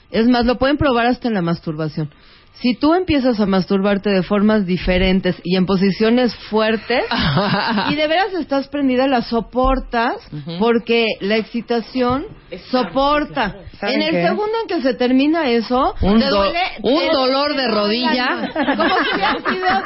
Es 0.09 0.27
más, 0.27 0.47
lo 0.47 0.57
pueden 0.57 0.77
probar 0.77 1.05
hasta 1.05 1.27
en 1.27 1.35
la 1.35 1.43
masturbación. 1.43 2.09
Si 2.53 2.75
tú 2.75 2.93
empiezas 2.93 3.39
a 3.39 3.47
masturbarte 3.47 4.11
de 4.11 4.21
formas 4.21 4.67
diferentes 4.67 5.35
y 5.43 5.55
en 5.57 5.65
posiciones 5.65 6.35
fuertes, 6.49 7.03
y 7.89 7.95
de 7.95 8.07
veras 8.07 8.33
estás 8.33 8.67
prendida, 8.67 9.07
la 9.07 9.21
soportas 9.23 10.17
porque 10.59 11.05
la 11.21 11.37
excitación 11.37 12.25
soporta. 12.69 13.55
¿Saben 13.79 13.95
En 13.95 14.01
el 14.03 14.11
qué? 14.11 14.23
segundo 14.27 14.51
en 14.61 14.67
que 14.67 14.81
se 14.83 14.93
termina 14.93 15.49
eso, 15.49 15.95
Un, 16.01 16.19
te 16.19 16.27
do- 16.27 16.37
duele, 16.43 16.59
un 16.83 16.99
te- 16.99 17.11
dolor 17.11 17.55
de 17.55 17.67
rodilla. 17.67 18.27
Como 18.75 18.95
si 18.99 19.11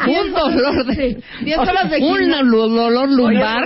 sido 0.05 0.21
un 0.21 0.33
dolor 0.33 0.85
de. 0.85 1.23
diez 1.45 1.57
horas 1.57 1.89
de 1.89 1.97
un 2.03 2.75
dolor 2.75 3.07
Oye, 3.07 3.15
lumbar. 3.15 3.63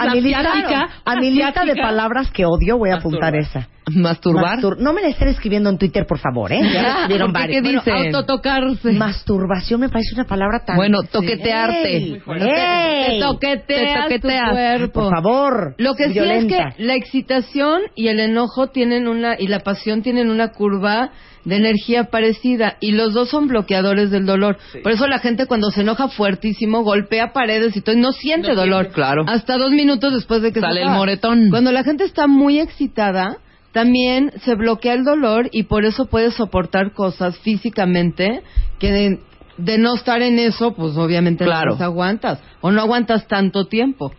a 0.00 0.10
mi 0.14 0.20
lista, 0.20 0.88
lista 1.30 1.64
de 1.64 1.76
palabras 1.76 2.30
que 2.32 2.44
odio 2.44 2.76
voy 2.76 2.90
a 2.90 2.96
apuntar 2.96 3.36
esa. 3.36 3.68
Masturbar. 3.94 4.58
Mastur- 4.58 4.78
no 4.78 4.92
me 4.92 5.02
la 5.02 5.08
estén 5.08 5.28
escribiendo 5.28 5.70
en 5.70 5.78
Twitter, 5.78 6.06
por 6.06 6.18
favor, 6.18 6.52
¿eh? 6.52 6.60
Ya 6.72 6.82
la 6.82 6.88
escribieron 6.90 7.32
¿por 7.32 7.42
qué 7.42 7.48
qué 7.48 7.60
Bueno, 7.62 7.80
dicen? 7.84 8.14
autotocarse. 8.14 8.92
Masturbación 8.92 9.80
me 9.80 9.88
parece 9.88 10.14
una 10.14 10.24
palabra 10.24 10.64
tan... 10.64 10.76
Bueno, 10.76 10.98
toquetearte. 11.10 11.96
¡Ey! 11.96 12.18
Te 12.22 13.20
toqueteas, 13.20 14.08
Te 14.08 14.18
tu 14.20 14.28
cuerpo. 14.28 14.92
Por 15.00 15.14
favor. 15.14 15.74
Lo 15.78 15.94
que 15.94 16.10
sí 16.12 16.18
es 16.18 16.44
que 16.46 16.58
la 16.78 16.94
excitación 16.94 17.82
y 17.94 18.08
el 18.08 18.20
enojo 18.20 18.68
tienen 18.68 19.08
una 19.08 19.36
y 19.38 19.46
la 19.48 19.60
pasión 19.60 20.02
tienen 20.02 20.30
una 20.30 20.48
curva 20.52 21.10
de 21.44 21.56
energía 21.56 22.04
parecida 22.04 22.76
y 22.80 22.92
los 22.92 23.14
dos 23.14 23.30
son 23.30 23.46
bloqueadores 23.48 24.10
del 24.10 24.26
dolor. 24.26 24.58
Por 24.82 24.92
eso 24.92 25.06
la 25.06 25.18
gente 25.18 25.46
cuando 25.46 25.70
se 25.70 25.80
enoja 25.80 26.08
fuertísimo 26.08 26.82
golpea 26.82 27.32
paredes 27.32 27.74
y 27.76 27.80
todo 27.80 27.94
y 27.96 28.00
no 28.00 28.12
siente 28.12 28.48
No 28.48 28.54
dolor. 28.56 28.82
siente. 28.82 28.94
Claro. 28.94 29.24
Hasta 29.26 29.56
dos 29.56 29.70
minutos 29.70 30.12
después 30.12 30.42
de 30.42 30.48
que 30.52 30.60
se 30.60 30.66
Sale 30.66 30.80
el 30.80 30.88
acaba. 30.88 30.98
moretón. 30.98 31.48
Cuando 31.50 31.72
la 31.72 31.84
gente 31.84 32.04
está 32.04 32.26
muy 32.26 32.58
excitada 32.60 33.38
también 33.78 34.32
se 34.44 34.56
bloquea 34.56 34.94
el 34.94 35.04
dolor 35.04 35.50
y 35.52 35.62
por 35.62 35.84
eso 35.84 36.06
puede 36.06 36.32
soportar 36.32 36.90
cosas 36.94 37.38
físicamente 37.38 38.42
que 38.80 38.90
de, 38.90 39.20
de 39.56 39.78
no 39.78 39.94
estar 39.94 40.20
en 40.20 40.40
eso, 40.40 40.74
pues 40.74 40.96
obviamente 40.96 41.44
Claro. 41.44 41.66
no 41.66 41.70
las 41.74 41.82
aguantas 41.82 42.42
o 42.60 42.72
no 42.72 42.80
aguantas 42.80 43.28
tanto 43.28 43.66
tiempo. 43.66 44.12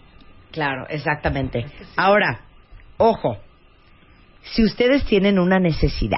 Claro, 0.52 0.86
exactamente. 0.88 1.66
Ahora, 1.98 2.46
ojo, 2.96 3.36
si 4.44 4.64
ustedes 4.64 5.04
tienen 5.04 5.38
una 5.38 5.60
necesidad, 5.60 6.18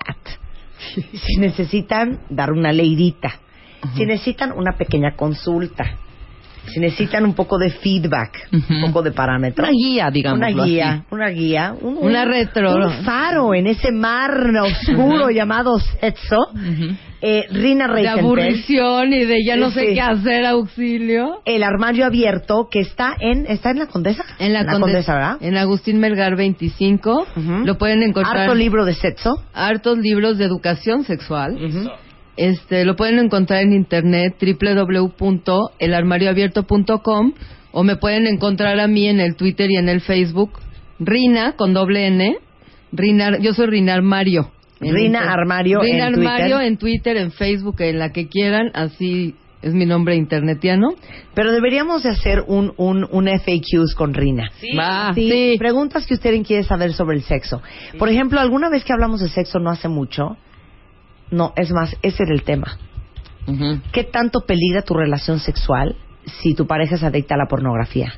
si 0.94 1.38
necesitan 1.40 2.20
dar 2.30 2.52
una 2.52 2.72
leidita, 2.72 3.40
si 3.96 4.06
necesitan 4.06 4.52
una 4.52 4.74
pequeña 4.78 5.16
consulta, 5.16 5.98
si 6.74 6.80
necesitan 6.80 7.26
un 7.26 7.34
poco 7.34 7.58
de 7.58 7.70
feedback, 7.72 8.48
un 8.52 8.60
Ujú. 8.60 8.88
poco 8.88 9.02
de 9.04 9.12
parámetros, 9.12 9.68
Una 9.68 9.78
guía, 9.78 10.10
digamos. 10.12 10.38
una 10.40 10.64
guía, 10.66 11.06
una 11.12 11.30
guía, 11.30 11.76
un, 11.80 11.98
un- 11.98 12.06
Una 12.08 12.26
retro. 12.26 12.76
un 12.76 13.04
faro 13.04 13.54
en 13.54 13.68
ese 13.68 13.92
mar 13.92 14.32
oscuro 14.64 15.30
llamado 15.30 15.80
sexo. 15.80 16.38
Eh, 17.24 17.46
Rina 17.52 17.86
de 17.88 17.94
Reichenfeld, 17.94 18.20
aburrición 18.26 19.14
y 19.14 19.26
de 19.26 19.44
ya 19.46 19.56
no 19.56 19.70
sé 19.70 19.90
Sí. 19.90 19.94
qué 19.94 20.02
hacer, 20.02 20.44
auxilio. 20.46 21.42
el 21.46 21.62
armario 21.62 22.06
abierto 22.08 22.68
que 22.72 22.80
está 22.80 23.16
en 23.20 23.46
está 23.46 23.70
en 23.70 23.78
la 23.80 23.86
Condesa, 23.86 24.24
En 24.40 24.54
la, 24.54 24.66
Conde- 24.66 24.80
Condesa, 24.80 25.14
¿verdad? 25.14 25.38
En 25.40 25.56
Agustín 25.56 26.00
Melgar 26.00 26.36
25. 26.36 27.28
Ujú. 27.36 27.52
Lo 27.64 27.78
pueden 27.78 28.02
encontrar. 28.02 28.38
Harto 28.40 28.56
libro 28.56 28.86
de 28.86 28.96
sexo. 28.96 29.44
hartos 29.54 30.00
libros 30.00 30.40
de 30.40 30.46
educación 30.46 31.04
sexual. 31.04 31.58
Este, 32.38 32.86
lo 32.86 32.96
pueden 32.96 33.20
encontrar 33.20 33.62
en 33.62 33.74
internet 33.74 34.36
www.elarmarioabierto.com 34.42 37.34
o 37.74 37.84
me 37.84 37.96
pueden 37.98 38.28
encontrar 38.28 38.80
a 38.80 38.88
mí 38.88 39.08
en 39.08 39.20
el 39.20 39.36
Twitter 39.36 39.70
y 39.72 39.78
en 39.78 39.90
el 39.90 40.02
Facebook 40.02 40.60
Rina 41.00 41.54
con 41.56 41.74
doble 41.74 42.08
N. 42.08 42.38
Rina, 42.92 43.38
yo 43.40 43.54
soy 43.54 43.68
Rina 43.68 44.00
Mario. 44.02 44.52
En 44.82 44.94
Rina 44.96 45.20
Inter- 45.20 45.32
Armario 45.40 45.80
Rina 45.82 46.08
en 46.08 46.14
Twitter. 46.14 46.30
Armario 46.32 46.62
en 46.62 46.78
Twitter, 46.78 47.18
en 47.18 47.32
Facebook, 47.32 47.82
en 47.82 48.00
la 48.00 48.12
que 48.12 48.28
quieran, 48.28 48.72
así 48.74 49.36
es 49.62 49.74
mi 49.76 49.86
nombre 49.86 50.16
internetiano. 50.16 50.96
Pero 51.36 51.52
deberíamos 51.52 52.04
de 52.04 52.10
hacer 52.10 52.44
un, 52.48 52.74
un, 52.78 53.08
un 53.12 53.28
FAQs 53.28 53.94
con 53.96 54.14
Rina. 54.14 54.50
Va. 54.78 55.14
Sí, 55.14 55.56
Preguntas 55.60 56.06
que 56.08 56.16
usted 56.16 56.42
quiere 56.44 56.64
saber 56.64 56.94
sobre 56.94 57.18
el 57.18 57.24
sexo. 57.24 57.62
Por 58.00 58.10
ejemplo, 58.10 58.40
alguna 58.40 58.70
vez 58.70 58.84
que 58.84 58.94
hablamos 58.94 59.22
de 59.22 59.30
sexo 59.30 59.60
no 59.60 59.70
hace 59.70 59.88
mucho, 59.88 60.38
no, 61.32 61.54
es 61.56 61.72
más, 61.72 61.96
ese 62.02 62.24
era 62.24 62.34
el 62.34 62.44
tema. 62.44 62.78
¿Qué 63.92 64.04
tanto 64.04 64.42
peligra 64.46 64.84
tu 64.84 64.94
relación 64.94 65.40
sexual 65.40 65.96
si 66.42 66.54
tu 66.54 66.68
pareja 66.68 66.96
es 66.96 67.04
adicta 67.04 67.36
a 67.36 67.38
la 67.40 67.48
pornografía? 67.48 68.14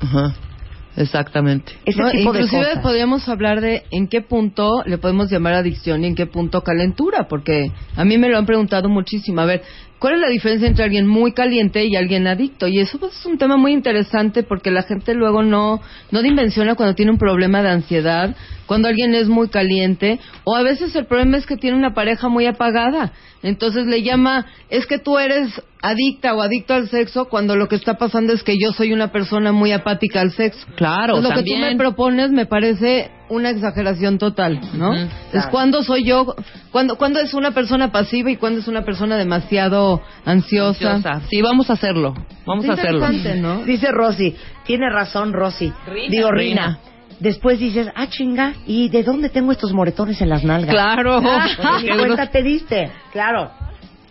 Exactamente. 0.96 1.72
Ese 1.84 2.00
No, 2.00 2.10
tipo 2.10 2.32
de 2.32 2.40
inclusive 2.42 2.66
cosas. 2.66 2.82
podríamos 2.82 3.28
hablar 3.28 3.60
de 3.60 3.82
en 3.90 4.06
qué 4.06 4.20
punto 4.20 4.82
le 4.86 4.98
podemos 4.98 5.28
llamar 5.30 5.54
adicción 5.54 6.04
y 6.04 6.06
en 6.06 6.14
qué 6.14 6.26
punto 6.26 6.62
calentura, 6.62 7.26
porque 7.28 7.72
a 7.96 8.04
mí 8.04 8.16
me 8.18 8.28
lo 8.28 8.38
han 8.38 8.46
preguntado 8.46 8.88
muchísimo. 8.88 9.40
A 9.40 9.44
ver, 9.46 9.62
¿cuál 10.04 10.16
es 10.16 10.20
la 10.20 10.28
diferencia 10.28 10.68
entre 10.68 10.84
alguien 10.84 11.06
muy 11.06 11.32
caliente 11.32 11.86
y 11.86 11.96
alguien 11.96 12.26
adicto? 12.26 12.68
Y 12.68 12.78
eso 12.78 12.98
pues, 12.98 13.18
es 13.18 13.24
un 13.24 13.38
tema 13.38 13.56
muy 13.56 13.72
interesante 13.72 14.42
porque 14.42 14.70
la 14.70 14.82
gente 14.82 15.14
luego 15.14 15.42
no, 15.42 15.80
no 16.10 16.20
dimensiona 16.20 16.74
cuando 16.74 16.94
tiene 16.94 17.10
un 17.10 17.16
problema 17.16 17.62
de 17.62 17.70
ansiedad, 17.70 18.36
cuando 18.66 18.88
alguien 18.88 19.14
es 19.14 19.28
muy 19.28 19.48
caliente, 19.48 20.20
o 20.44 20.56
a 20.56 20.62
veces 20.62 20.94
el 20.94 21.06
problema 21.06 21.38
es 21.38 21.46
que 21.46 21.56
tiene 21.56 21.78
una 21.78 21.94
pareja 21.94 22.28
muy 22.28 22.44
apagada. 22.44 23.12
Entonces 23.42 23.86
le 23.86 24.02
llama, 24.02 24.44
es 24.68 24.84
que 24.84 24.98
tú 24.98 25.18
eres 25.18 25.48
adicta 25.80 26.34
o 26.34 26.42
adicto 26.42 26.74
al 26.74 26.90
sexo 26.90 27.24
cuando 27.30 27.56
lo 27.56 27.68
que 27.68 27.76
está 27.76 27.96
pasando 27.96 28.34
es 28.34 28.42
que 28.42 28.58
yo 28.58 28.72
soy 28.72 28.92
una 28.92 29.10
persona 29.10 29.52
muy 29.52 29.72
apática 29.72 30.20
al 30.20 30.32
sexo. 30.32 30.66
Claro, 30.76 31.14
Pues 31.14 31.22
lo 31.24 31.30
que 31.30 31.42
tú 31.44 31.50
también. 31.52 31.60
me 31.72 31.76
propones 31.76 32.30
me 32.30 32.44
parece 32.44 33.10
una 33.28 33.50
exageración 33.50 34.18
total, 34.18 34.60
¿no? 34.74 34.92
Es 34.94 35.46
cuando 35.50 35.82
soy 35.82 36.04
yo, 36.04 36.34
cuando, 36.70 36.96
cuando 36.96 37.20
es 37.20 37.34
una 37.34 37.52
persona 37.52 37.90
pasiva 37.90 38.30
y 38.30 38.36
cuando 38.36 38.60
es 38.60 38.68
una 38.68 38.84
persona 38.84 39.16
demasiado 39.16 40.02
ansiosa. 40.24 40.94
Ansiosa. 40.94 41.26
Sí, 41.28 41.42
vamos 41.42 41.70
a 41.70 41.74
hacerlo. 41.74 42.14
Vamos 42.46 42.68
a 42.68 42.72
hacerlo. 42.74 43.08
¿no? 43.36 43.64
Dice 43.64 43.90
Rosy, 43.90 44.36
tiene 44.64 44.90
razón 44.90 45.32
Rosy. 45.32 45.72
Digo, 46.10 46.30
Rina. 46.30 46.66
Rina. 46.66 46.78
Después 47.20 47.58
dices, 47.58 47.88
ah, 47.94 48.08
chinga, 48.08 48.54
¿y 48.66 48.88
de 48.88 49.02
dónde 49.02 49.28
tengo 49.28 49.52
estos 49.52 49.72
moretones 49.72 50.20
en 50.20 50.28
las 50.28 50.44
nalgas? 50.44 50.74
Claro. 50.74 51.20
Ni 51.82 51.88
cuenta 51.96 52.26
te 52.26 52.42
diste, 52.42 52.90
claro. 53.12 53.50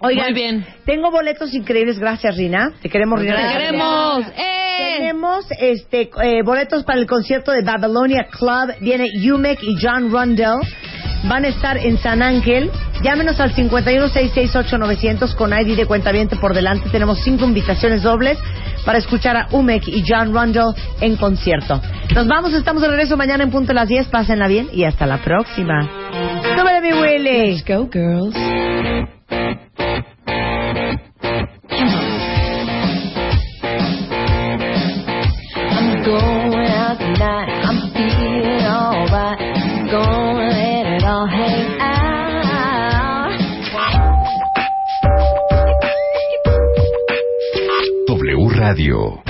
Oigan, 0.04 0.26
Muy 0.26 0.34
bien. 0.34 0.66
tengo 0.86 1.10
boletos 1.12 1.54
increíbles, 1.54 1.98
gracias 1.98 2.36
Rina. 2.36 2.74
Te 2.82 2.90
queremos, 2.90 3.20
Rina. 3.22 3.36
Te 3.54 3.58
queremos. 3.58 4.26
¡Eh! 4.38 4.96
Tenemos 4.98 5.46
este 5.60 6.10
eh, 6.22 6.42
boletos 6.44 6.84
para 6.84 7.00
el 7.00 7.08
concierto 7.08 7.52
de 7.52 7.62
Babylonia 7.64 8.28
Club. 8.30 8.76
Viene 8.82 9.08
Yumek 9.22 9.60
y 9.64 9.76
John 9.82 10.12
Rundell. 10.12 10.60
Van 11.26 11.46
a 11.46 11.48
estar 11.48 11.78
en 11.78 11.98
San 12.00 12.22
Ángel. 12.22 12.70
Llámenos 13.04 13.38
al 13.42 13.54
51668-900 13.54 15.36
con 15.36 15.52
ID 15.52 15.76
de 15.76 15.86
cuentaviente 15.86 16.38
por 16.38 16.54
delante. 16.54 16.90
Tenemos 16.90 17.20
cinco 17.22 17.44
invitaciones 17.44 18.02
dobles 18.02 18.40
para 18.86 18.98
escuchar 18.98 19.36
a 19.36 19.48
Umek 19.52 19.88
y 19.90 20.06
John 20.08 20.34
Rundell 20.34 20.74
en 21.02 21.18
concierto. 21.18 21.82
Nos 22.16 22.28
vamos, 22.28 22.54
estamos 22.54 22.82
de 22.82 22.88
regreso 22.88 23.18
mañana 23.18 23.44
en 23.44 23.52
punto 23.52 23.74
a 23.74 23.76
las 23.76 23.90
10. 23.90 24.08
Pásenla 24.08 24.48
bien 24.48 24.70
y 24.72 24.86
hasta 24.86 25.06
la 25.06 25.18
próxima. 25.22 25.90
¡Súbele, 26.56 26.82
mi 26.82 26.94
Willy! 26.94 27.52
Let's 27.52 27.66
go, 27.66 27.90
girls. 27.92 28.36
I'm 35.76 36.04
going 36.04 36.43
Radio 48.64 49.24